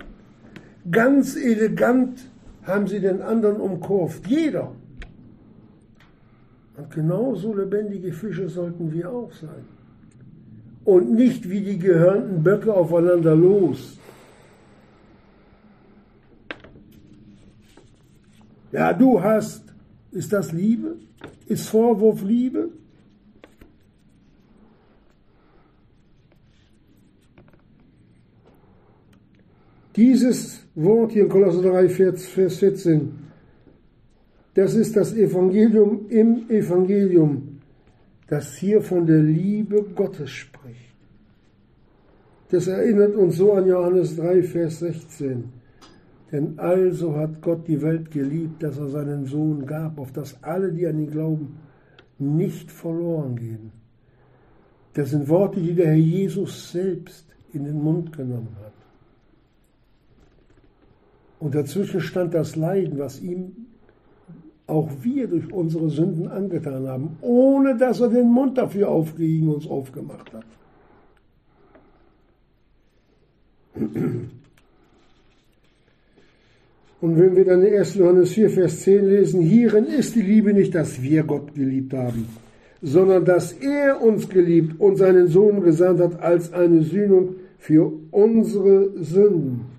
[0.92, 2.20] Ganz elegant
[2.62, 4.24] haben sie den anderen umkurvt.
[4.28, 4.70] Jeder.
[6.78, 9.64] Und genauso lebendige Fische sollten wir auch sein.
[10.84, 13.98] Und nicht wie die gehörnten Böcke aufeinander los.
[18.70, 19.64] Ja, du hast.
[20.12, 20.96] Ist das Liebe?
[21.46, 22.70] Ist Vorwurf Liebe?
[29.96, 33.27] Dieses Wort hier in Kolosser 3, Vers 14,
[34.58, 37.60] das ist das Evangelium im Evangelium,
[38.26, 40.96] das hier von der Liebe Gottes spricht.
[42.48, 45.44] Das erinnert uns so an Johannes 3, Vers 16.
[46.32, 50.72] Denn also hat Gott die Welt geliebt, dass er seinen Sohn gab, auf dass alle,
[50.72, 51.60] die an ihn glauben,
[52.18, 53.70] nicht verloren gehen.
[54.94, 58.72] Das sind Worte, die der Herr Jesus selbst in den Mund genommen hat.
[61.38, 63.67] Und dazwischen stand das Leiden, was ihm
[64.68, 69.66] auch wir durch unsere Sünden angetan haben, ohne dass er den Mund dafür aufgegen uns
[69.68, 70.44] aufgemacht hat.
[77.00, 77.94] Und wenn wir dann in 1.
[77.94, 82.26] Johannes 4, Vers 10 lesen, hierin ist die Liebe nicht, dass wir Gott geliebt haben,
[82.82, 88.90] sondern dass er uns geliebt und seinen Sohn gesandt hat als eine Sühnung für unsere
[89.02, 89.77] Sünden.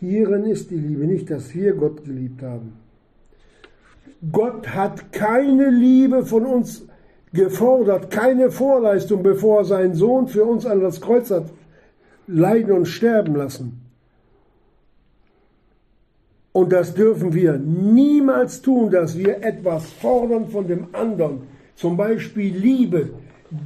[0.00, 2.74] Hierin ist die Liebe, nicht, dass wir Gott geliebt haben.
[4.32, 6.84] Gott hat keine Liebe von uns
[7.32, 11.44] gefordert, keine Vorleistung, bevor er seinen Sohn für uns an das Kreuz hat
[12.28, 13.80] leiden und sterben lassen.
[16.52, 21.42] Und das dürfen wir niemals tun, dass wir etwas fordern von dem anderen.
[21.74, 23.10] Zum Beispiel Liebe.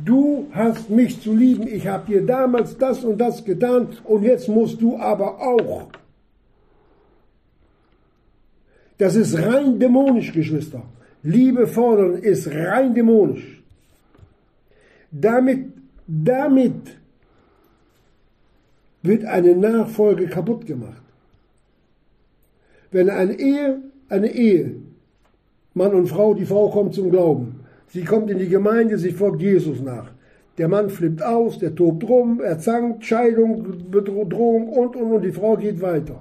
[0.04, 1.66] Du hast mich zu lieben.
[1.66, 5.88] Ich habe dir damals das und das getan und jetzt musst du aber auch.
[9.02, 10.82] Das ist rein dämonisch, Geschwister.
[11.24, 13.60] Liebe fordern ist rein dämonisch.
[15.10, 15.72] Damit,
[16.06, 16.82] damit
[19.02, 21.02] wird eine Nachfolge kaputt gemacht.
[22.92, 24.76] Wenn eine Ehe, eine Ehe,
[25.74, 29.42] Mann und Frau, die Frau kommt zum Glauben, sie kommt in die Gemeinde, sie folgt
[29.42, 30.12] Jesus nach.
[30.58, 35.32] Der Mann flippt aus, der tobt rum, er zankt, Scheidung, Bedrohung und, und, und, die
[35.32, 36.20] Frau geht weiter.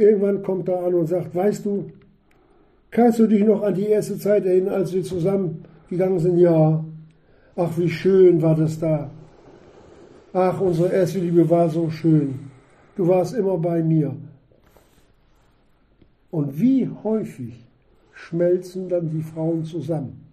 [0.00, 1.90] Irgendwann kommt er an und sagt, weißt du,
[2.90, 6.38] kannst du dich noch an die erste Zeit erinnern, als wir zusammen gegangen sind?
[6.38, 6.82] Ja.
[7.54, 9.10] Ach, wie schön war das da.
[10.32, 12.50] ach, unsere erste Liebe war so schön.
[12.96, 14.16] Du warst immer bei mir.
[16.30, 17.66] Und wie häufig
[18.12, 20.24] schmelzen dann die Frauen zusammen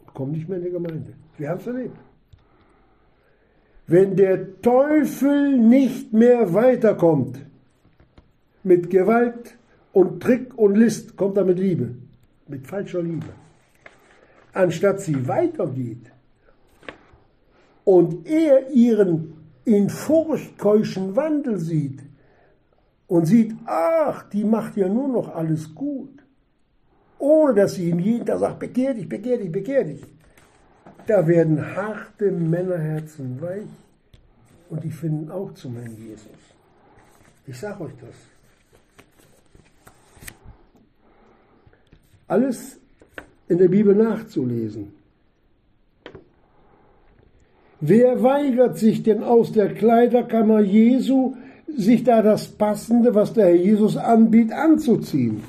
[0.00, 1.12] und kommen nicht mehr in die Gemeinde.
[1.38, 1.96] Wir haben es erlebt.
[3.86, 7.45] Wenn der Teufel nicht mehr weiterkommt
[8.66, 9.56] mit Gewalt
[9.92, 11.94] und Trick und List, kommt er mit Liebe,
[12.48, 13.28] mit falscher Liebe.
[14.52, 16.10] Anstatt sie weitergeht
[17.84, 22.00] und er ihren in Furcht keuschen Wandel sieht
[23.06, 26.24] und sieht, ach, die macht ja nur noch alles gut,
[27.18, 30.02] ohne dass sie ihm jeden Tag sagt, bekehr dich, bekehr dich, bekehr dich.
[31.06, 33.68] Da werden harte Männerherzen weich
[34.70, 36.26] und die finden auch zum Herrn Jesus.
[37.46, 38.35] Ich sage euch das.
[42.28, 42.78] Alles
[43.48, 44.92] in der Bibel nachzulesen.
[47.80, 51.36] Wer weigert sich denn aus der Kleiderkammer Jesu,
[51.68, 55.42] sich da das Passende, was der Herr Jesus anbietet, anzuziehen?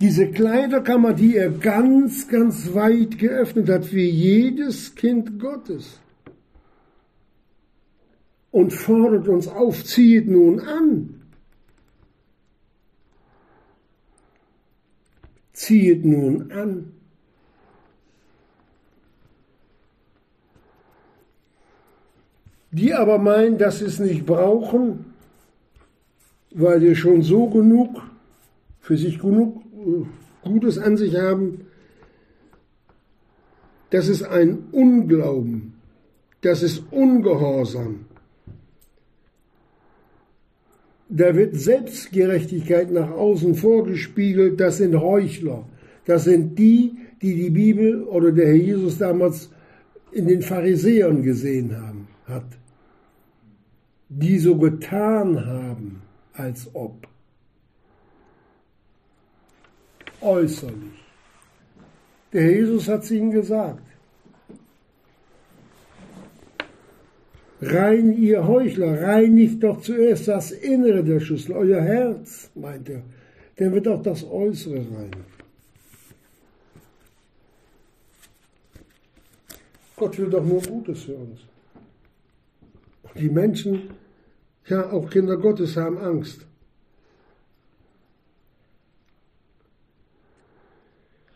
[0.00, 5.98] Diese Kleiderkammer, die er ganz, ganz weit geöffnet hat für jedes Kind Gottes.
[8.50, 11.23] Und fordert uns auf, zieht nun an.
[15.54, 16.92] Zieht nun an.
[22.72, 25.14] Die aber meinen, dass sie es nicht brauchen,
[26.50, 28.02] weil sie schon so genug,
[28.80, 30.04] für sich genug äh,
[30.42, 31.66] Gutes an sich haben,
[33.90, 35.74] das ist ein Unglauben,
[36.40, 38.06] das ist Ungehorsam.
[41.08, 45.66] Da wird Selbstgerechtigkeit nach außen vorgespiegelt, das sind Heuchler.
[46.06, 49.50] Das sind die, die die Bibel oder der Herr Jesus damals
[50.12, 52.46] in den Pharisäern gesehen haben, hat
[54.08, 56.02] die so getan haben,
[56.32, 57.08] als ob.
[60.20, 61.04] Äußerlich.
[62.32, 63.82] Der Herr Jesus hat es ihnen gesagt.
[67.66, 73.02] Rein, ihr Heuchler, reinigt doch zuerst das Innere der Schüssel, euer Herz, meint er.
[73.56, 75.10] Dann wird auch das Äußere rein.
[79.96, 81.40] Gott will doch nur Gutes für uns.
[83.18, 83.90] Die Menschen,
[84.66, 86.44] ja auch Kinder Gottes, haben Angst.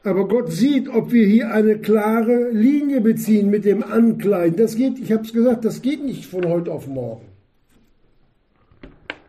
[0.04, 4.56] Aber Gott sieht, ob wir hier eine klare Linie beziehen mit dem Ankleiden.
[4.56, 7.26] Das geht, ich habe es gesagt, das geht nicht von heute auf morgen.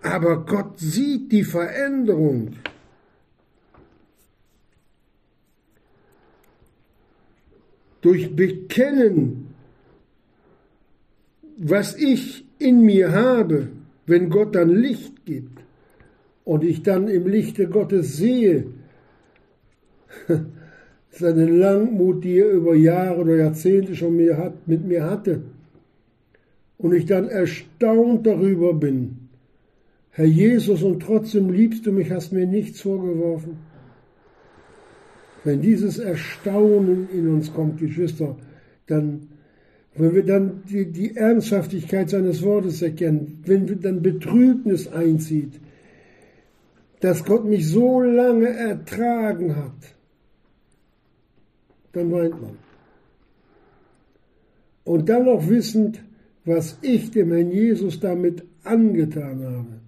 [0.01, 2.53] Aber Gott sieht die Veränderung.
[8.01, 9.49] Durch Bekennen
[11.59, 13.67] was ich in mir habe,
[14.05, 15.59] wenn Gott dann Licht gibt
[16.45, 18.67] und ich dann im Lichte Gottes sehe,
[21.11, 25.41] seine Langmut, die er über Jahre oder Jahrzehnte schon mit mir hatte,
[26.77, 29.29] und ich dann erstaunt darüber bin,
[30.11, 33.57] Herr Jesus, und trotzdem liebst du mich, hast mir nichts vorgeworfen.
[35.43, 38.35] Wenn dieses Erstaunen in uns kommt, Geschwister,
[38.87, 39.27] dann
[39.95, 45.59] wenn wir dann die, die Ernsthaftigkeit seines Wortes erkennen, wenn dann Betrübnis einzieht,
[47.01, 49.95] dass Gott mich so lange ertragen hat,
[51.93, 52.57] dann weint man.
[54.83, 56.01] Und dann noch wissend,
[56.45, 59.79] was ich dem Herrn Jesus damit angetan habe,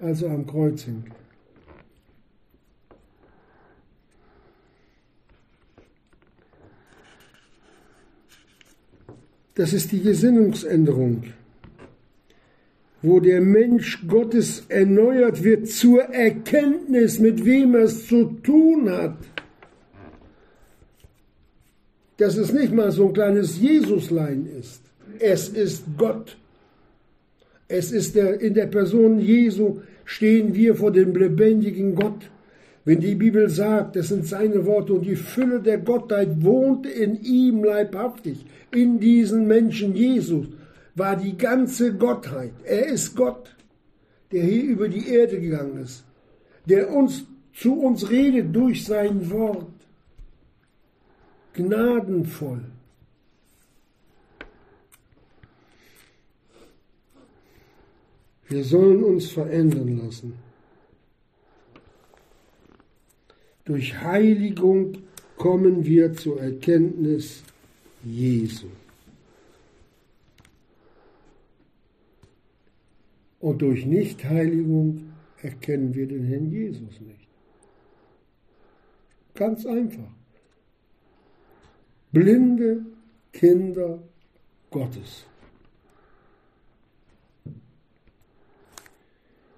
[0.00, 1.04] als er am Kreuz hing.
[9.54, 11.24] Das ist die Gesinnungsänderung,
[13.02, 19.16] wo der Mensch Gottes erneuert wird zur Erkenntnis, mit wem er es zu tun hat.
[22.18, 24.82] Dass es nicht mal so ein kleines Jesuslein ist.
[25.18, 26.36] Es ist Gott.
[27.68, 32.30] Es ist der, in der Person Jesu stehen wir vor dem lebendigen Gott.
[32.84, 37.22] Wenn die Bibel sagt, das sind seine Worte und die Fülle der Gottheit wohnt in
[37.22, 40.46] ihm leibhaftig, in diesen Menschen Jesus,
[40.94, 42.52] war die ganze Gottheit.
[42.64, 43.54] Er ist Gott,
[44.32, 46.04] der hier über die Erde gegangen ist,
[46.64, 49.66] der uns zu uns redet durch sein Wort
[51.58, 52.64] gnadenvoll.
[58.48, 60.34] Wir sollen uns verändern lassen.
[63.64, 64.98] Durch Heiligung
[65.36, 67.42] kommen wir zur Erkenntnis
[68.04, 68.68] Jesu.
[73.40, 77.28] Und durch Nichtheiligung erkennen wir den Herrn Jesus nicht.
[79.34, 80.17] Ganz einfach.
[82.12, 82.84] Blinde
[83.32, 83.98] Kinder
[84.70, 85.24] Gottes.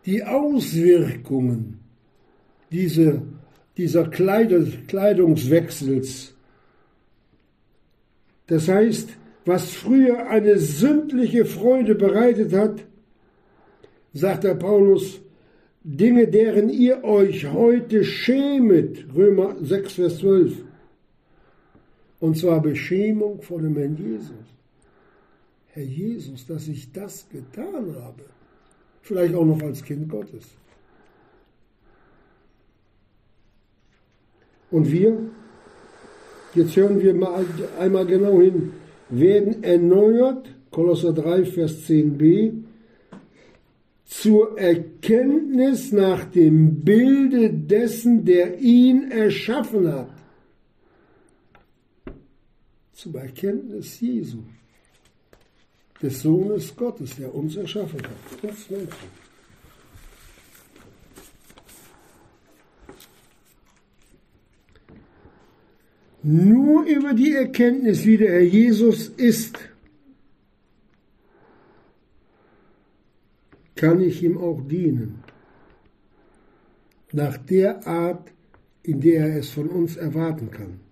[0.07, 1.81] Die Auswirkungen
[2.73, 3.21] dieser,
[3.77, 6.33] dieser Kleidungswechsels,
[8.47, 9.11] das heißt,
[9.45, 12.85] was früher eine sündliche Freude bereitet hat,
[14.13, 15.21] sagt der Paulus,
[15.83, 20.65] Dinge, deren ihr euch heute schämet, Römer 6, Vers 12.
[22.21, 24.47] Und zwar Beschämung vor dem Herrn Jesus.
[25.73, 28.25] Herr Jesus, dass ich das getan habe.
[29.03, 30.45] Vielleicht auch noch als Kind Gottes.
[34.71, 35.19] Und wir,
[36.55, 37.45] jetzt hören wir mal
[37.79, 38.73] einmal genau hin,
[39.09, 42.53] werden erneuert, Kolosser 3, Vers 10b,
[44.05, 50.20] zur Erkenntnis nach dem Bilde dessen, der ihn erschaffen hat.
[53.01, 54.43] Zur Erkenntnis Jesu,
[56.03, 59.09] des Sohnes Gottes, der uns erschaffen hat, uns Menschen.
[66.23, 69.59] Nur über die Erkenntnis, wie der Herr Jesus ist,
[73.77, 75.25] kann ich ihm auch dienen.
[77.13, 78.31] Nach der Art,
[78.83, 80.90] in der er es von uns erwarten kann.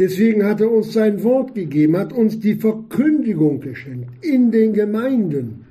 [0.00, 5.66] Deswegen hat er uns sein Wort gegeben, hat uns die Verkündigung geschenkt in den Gemeinden.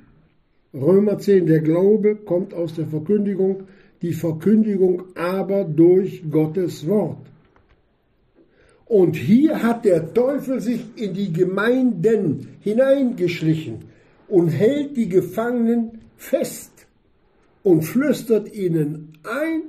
[0.72, 3.64] Römer 10, der Glaube kommt aus der Verkündigung
[4.02, 7.26] die Verkündigung aber durch Gottes Wort.
[8.86, 13.80] Und hier hat der Teufel sich in die Gemeinden hineingeschlichen
[14.28, 16.86] und hält die Gefangenen fest
[17.64, 19.62] und flüstert ihnen ein,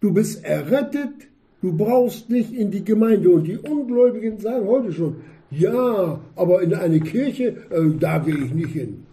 [0.00, 1.27] du bist errettet,
[1.62, 3.30] du brauchst nicht in die Gemeinde.
[3.30, 5.16] Und die Ungläubigen sagen heute schon,
[5.50, 9.04] ja, aber in eine Kirche, äh, da gehe ich nicht hin.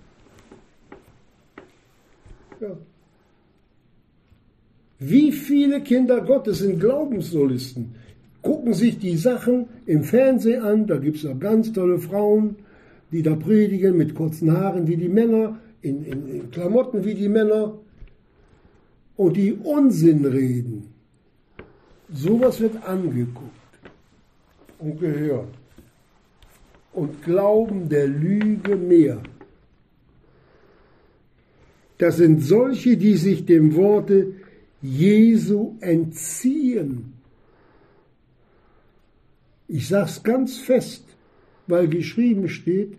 [2.60, 2.78] Ja.
[5.00, 7.96] Wie viele Kinder Gottes sind Glaubenssolisten?
[8.42, 12.56] Gucken sich die Sachen im Fernsehen an, da gibt es ja ganz tolle Frauen,
[13.12, 17.30] die da predigen mit kurzen Haaren wie die Männer, in, in, in Klamotten wie die
[17.30, 17.78] Männer
[19.16, 20.75] und die Unsinn reden.
[22.16, 23.52] Sowas wird angeguckt
[24.80, 25.54] und gehört.
[26.94, 29.22] Und glauben der Lüge mehr.
[31.98, 34.34] Das sind solche, die sich dem Worte
[34.82, 37.14] Jesu entziehen.
[39.68, 41.04] Ich sage es ganz fest,
[41.68, 42.98] weil geschrieben steht,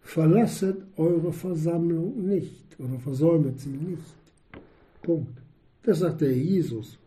[0.00, 4.14] verlasset eure Versammlung nicht oder versäumet sie nicht.
[5.02, 5.36] Punkt.
[5.82, 6.98] Das sagt der Jesus.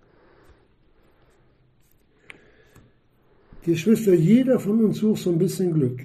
[3.63, 6.01] Geschwister, jeder von uns sucht so ein bisschen Glück.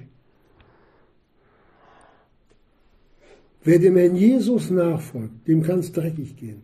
[3.63, 6.63] Wer dem Herrn Jesus nachfolgt, dem kann es dreckig gehen.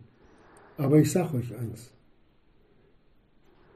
[0.77, 1.91] Aber ich sage euch eins.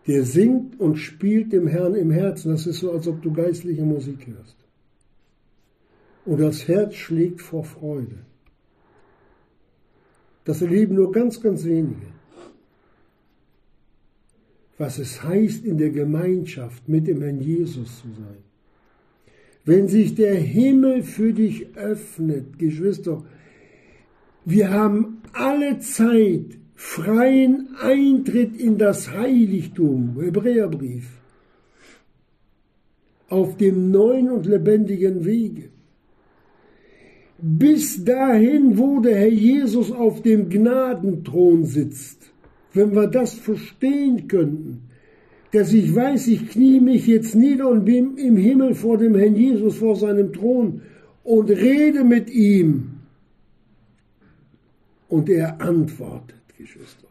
[0.07, 2.51] Der singt und spielt dem Herrn im Herzen.
[2.51, 4.57] Das ist so, als ob du geistliche Musik hörst.
[6.25, 8.19] Und das Herz schlägt vor Freude.
[10.43, 12.14] Das erleben nur ganz, ganz wenige.
[14.77, 18.43] Was es heißt, in der Gemeinschaft mit dem Herrn Jesus zu sein.
[19.63, 23.23] Wenn sich der Himmel für dich öffnet, Geschwister,
[24.43, 31.09] wir haben alle Zeit, freien Eintritt in das Heiligtum, Hebräerbrief,
[33.29, 35.69] auf dem neuen und lebendigen Wege.
[37.39, 42.24] Bis dahin, wo der Herr Jesus auf dem Gnadenthron sitzt,
[42.75, 44.89] wenn wir das verstehen könnten,
[45.51, 49.35] dass ich weiß, ich knie mich jetzt nieder und bin im Himmel vor dem Herrn
[49.35, 50.81] Jesus, vor seinem Thron
[51.23, 52.91] und rede mit ihm.
[55.07, 56.35] Und er antwortet.
[56.57, 57.07] Geschwister.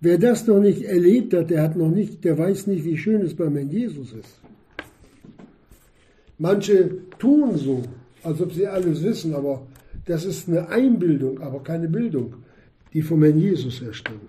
[0.00, 3.22] Wer das noch nicht erlebt hat, der hat noch nicht, der weiß nicht, wie schön
[3.22, 4.40] es beim Herrn Jesus ist.
[6.38, 7.82] Manche tun so,
[8.22, 9.66] als ob sie alles wissen, aber
[10.06, 12.34] das ist eine Einbildung, aber keine Bildung,
[12.92, 14.20] die vom Herrn Jesus herstammt.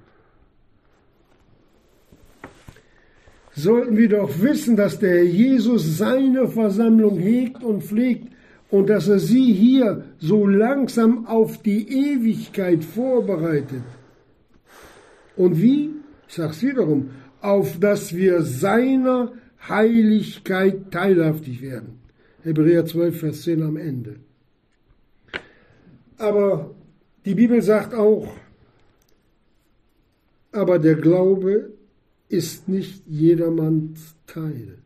[3.56, 8.28] Sollten wir doch wissen, dass der Herr Jesus seine Versammlung hegt und pflegt,
[8.70, 13.84] und dass er sie hier so langsam auf die Ewigkeit vorbereitet.
[15.36, 15.90] Und wie?
[16.28, 17.10] Ich sage es wiederum,
[17.42, 19.34] auf dass wir seiner
[19.68, 22.00] Heiligkeit teilhaftig werden.
[22.44, 24.18] Hebräer 12, Vers 10 am Ende.
[26.18, 26.72] Aber
[27.26, 28.28] die Bibel sagt auch,
[30.52, 31.72] aber der Glaube
[32.28, 34.78] ist nicht jedermanns Teil.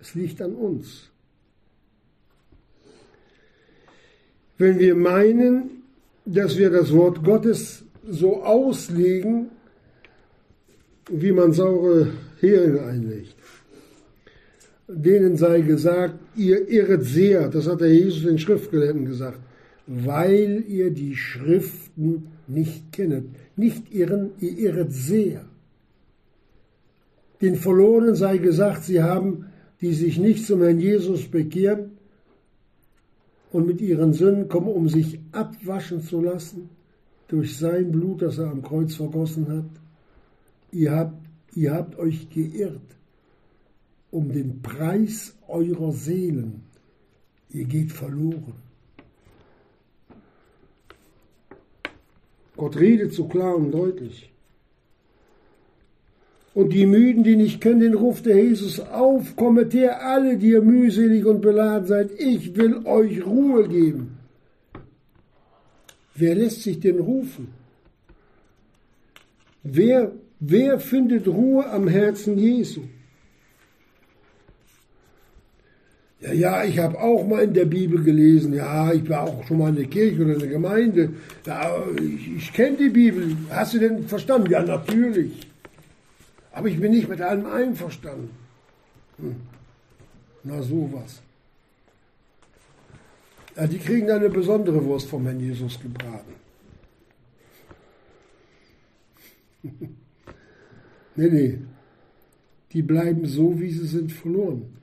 [0.00, 1.10] Es liegt an uns.
[4.58, 5.82] Wenn wir meinen,
[6.24, 9.50] dass wir das Wort Gottes so auslegen,
[11.10, 13.34] wie man saure Heringe einlegt.
[14.86, 19.38] Denen sei gesagt, ihr irret sehr, das hat der Jesus den Schriftgelehrten gesagt,
[19.86, 23.26] weil ihr die Schriften nicht kennet.
[23.56, 25.44] Nicht irren, ihr irret sehr.
[27.40, 29.46] Den Verlorenen sei gesagt, sie haben,
[29.80, 31.92] die sich nicht zum Herrn Jesus bekehren
[33.52, 36.70] und mit ihren Sünden kommen, um sich abwaschen zu lassen
[37.28, 39.70] durch sein Blut, das er am Kreuz vergossen hat.
[40.72, 41.22] Ihr habt,
[41.54, 42.80] ihr habt euch geirrt
[44.14, 46.62] um den Preis eurer Seelen.
[47.50, 48.54] Ihr geht verloren.
[52.56, 54.30] Gott redet so klar und deutlich.
[56.54, 60.50] Und die Müden, die nicht können, den ruft der Jesus auf, kommet her, alle, die
[60.50, 64.18] ihr mühselig und beladen seid, ich will euch Ruhe geben.
[66.14, 67.48] Wer lässt sich denn rufen?
[69.64, 72.82] Wer, wer findet Ruhe am Herzen Jesu?
[76.24, 79.58] Ja, ja, ich habe auch mal in der Bibel gelesen, ja, ich war auch schon
[79.58, 81.12] mal in der Kirche oder in der Gemeinde.
[81.44, 83.36] Ja, ich, ich kenne die Bibel.
[83.50, 84.50] Hast du denn verstanden?
[84.50, 85.46] Ja, natürlich.
[86.52, 88.30] Aber ich bin nicht mit allem einverstanden.
[89.18, 89.36] Hm.
[90.44, 91.20] Na, sowas.
[93.56, 96.32] Ja, die kriegen eine besondere Wurst vom Herrn Jesus gebraten.
[101.16, 101.58] nee, nee.
[102.72, 104.74] Die bleiben so, wie sie sind, verloren.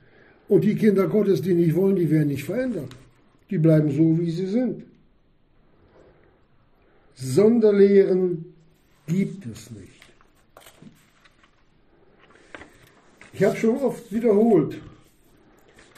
[0.52, 2.90] Und die Kinder Gottes, die nicht wollen, die werden nicht verändert.
[3.48, 4.84] Die bleiben so, wie sie sind.
[7.14, 8.44] Sonderlehren
[9.06, 10.02] gibt es nicht.
[13.32, 14.76] Ich habe schon oft wiederholt,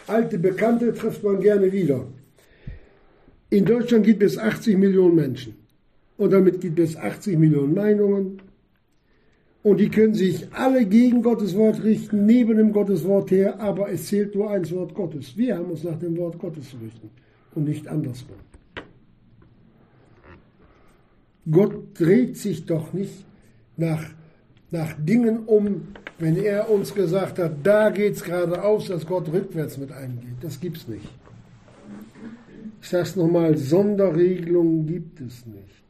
[0.07, 2.07] alte Bekannte trifft man gerne wieder.
[3.51, 5.57] In Deutschland gibt es 80 Millionen Menschen.
[6.17, 8.41] Und damit gibt es 80 Millionen Meinungen,
[9.65, 13.91] und die können sich alle gegen Gottes Wort richten, neben dem Gottes Wort her, aber
[13.91, 15.37] es zählt nur eins Wort Gottes.
[15.39, 17.11] Wir haben uns nach dem Wort Gottes zu richten
[17.55, 18.37] und nicht andersrum.
[21.51, 23.25] Gott dreht sich doch nicht
[23.79, 24.05] nach,
[24.71, 25.89] nach Dingen um,
[26.19, 30.43] wenn er uns gesagt hat, da geht es geradeaus, dass Gott rückwärts mit einem geht.
[30.43, 31.09] Das gibt es nicht.
[32.83, 35.84] Ich sage es nochmal, Sonderregelungen gibt es nicht.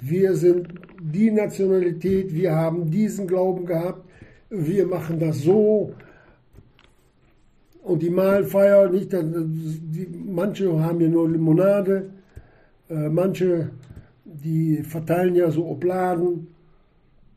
[0.00, 0.68] Wir sind
[1.00, 4.04] die Nationalität, wir haben diesen Glauben gehabt,
[4.48, 5.92] wir machen das so.
[7.82, 12.10] Und die Mahlfeier, nicht, die, manche haben ja nur Limonade,
[12.88, 13.70] äh, manche,
[14.24, 16.48] die verteilen ja so Obladen.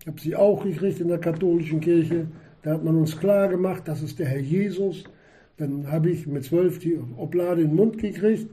[0.01, 2.27] Ich habe sie auch gekriegt in der katholischen Kirche.
[2.63, 5.03] Da hat man uns klar gemacht, das ist der Herr Jesus.
[5.57, 8.47] Dann habe ich mit zwölf die Oblade in den Mund gekriegt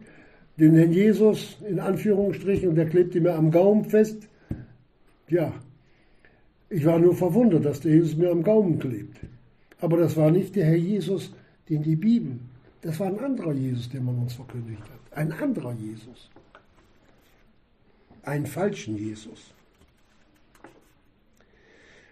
[0.58, 4.28] den Herrn Jesus in Anführungsstrichen und der klebte mir am Gaumen fest.
[5.28, 5.52] Ja,
[6.70, 9.18] ich war nur verwundert, dass der Jesus mir am Gaumen klebt.
[9.80, 11.32] Aber das war nicht der Herr Jesus,
[11.68, 12.38] den die Bibel,
[12.82, 15.18] das war ein anderer Jesus, den man uns verkündigt hat.
[15.18, 16.30] Ein anderer Jesus.
[18.22, 19.52] Einen falschen Jesus.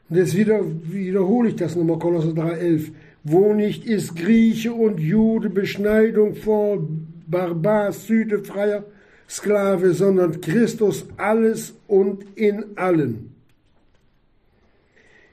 [0.08, 2.92] Und jetzt wieder, wiederhole ich das nochmal, Kolosser 3,11.
[3.24, 6.86] Wo nicht ist Grieche und Jude Beschneidung vor
[7.26, 8.84] Barbar, Süde, freier
[9.28, 13.34] Sklave, sondern Christus alles und in allen.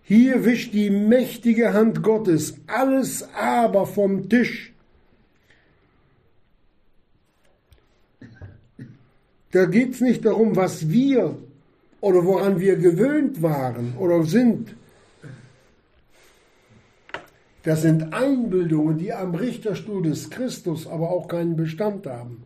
[0.03, 4.73] Hier wischt die mächtige Hand Gottes alles aber vom Tisch.
[9.51, 11.37] Da geht es nicht darum, was wir
[12.01, 14.75] oder woran wir gewöhnt waren oder sind.
[17.63, 22.43] Das sind Einbildungen, die am Richterstuhl des Christus aber auch keinen Bestand haben.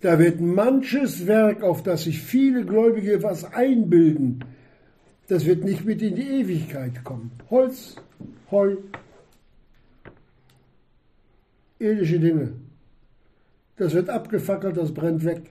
[0.00, 4.44] Da wird manches Werk, auf das sich viele Gläubige was einbilden,
[5.26, 7.30] das wird nicht mit in die Ewigkeit kommen.
[7.50, 7.96] Holz,
[8.50, 8.76] Heu,
[11.78, 12.54] irdische Dinge.
[13.76, 15.50] Das wird abgefackelt, das brennt weg.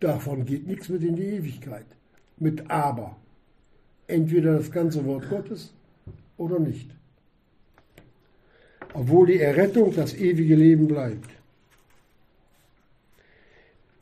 [0.00, 1.86] Davon geht nichts mit in die Ewigkeit.
[2.36, 3.16] Mit Aber.
[4.06, 5.72] Entweder das ganze Wort Gottes
[6.42, 6.90] oder nicht.
[8.94, 11.30] Obwohl die Errettung das ewige Leben bleibt.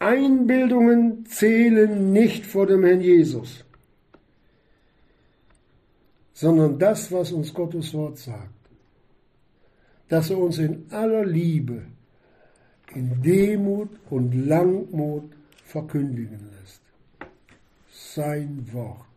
[0.00, 3.64] Einbildungen zählen nicht vor dem Herrn Jesus,
[6.32, 8.48] sondern das, was uns Gottes Wort sagt,
[10.08, 11.82] dass er uns in aller Liebe,
[12.94, 15.30] in Demut und Langmut
[15.66, 16.80] verkündigen lässt.
[17.90, 19.09] Sein Wort.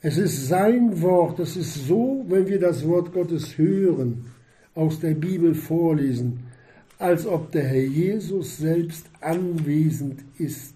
[0.00, 4.26] Es ist sein Wort, es ist so, wenn wir das Wort Gottes hören,
[4.74, 6.44] aus der Bibel vorlesen,
[6.98, 10.74] als ob der Herr Jesus selbst anwesend ist.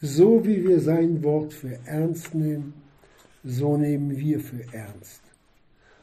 [0.00, 2.74] So wie wir sein Wort für ernst nehmen,
[3.42, 5.22] so nehmen wir für ernst.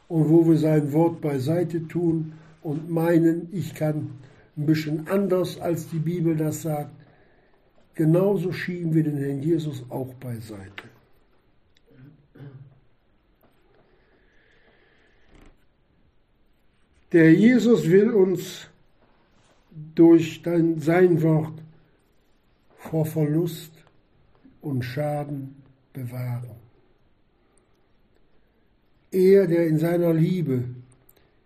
[0.08, 4.10] Und wo wir sein Wort beiseite tun und meinen, ich kann
[4.56, 6.90] ein bisschen anders, als die Bibel das sagt,
[7.94, 10.88] genauso schieben wir den Herrn Jesus auch beiseite.
[17.12, 18.68] Der Jesus will uns
[19.94, 21.62] durch sein Wort
[22.78, 23.72] vor Verlust
[24.62, 25.62] und Schaden
[25.92, 26.56] bewahren.
[29.10, 30.64] Er, der in seiner Liebe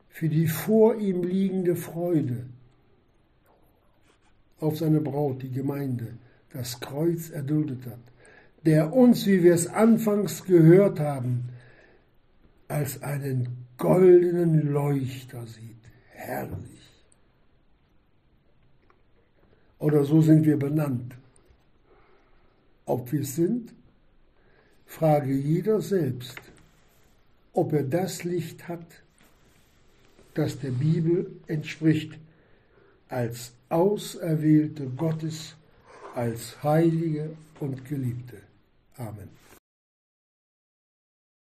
[0.09, 2.47] für die vor ihm liegende Freude
[4.61, 6.17] auf seine Braut, die Gemeinde,
[6.57, 7.99] das Kreuz erduldet hat,
[8.65, 11.51] der uns, wie wir es anfangs gehört haben,
[12.69, 15.77] als einen goldenen Leuchter sieht.
[16.11, 16.81] Herrlich.
[19.79, 21.15] Oder so sind wir benannt.
[22.87, 23.75] Ob wir es sind,
[24.87, 26.41] frage jeder selbst,
[27.53, 28.87] ob er das Licht hat,
[30.35, 32.19] das der Bibel entspricht,
[33.09, 35.56] als Auserwählte Gottes,
[36.17, 38.39] als Heilige und Geliebte.
[38.97, 39.29] Amen.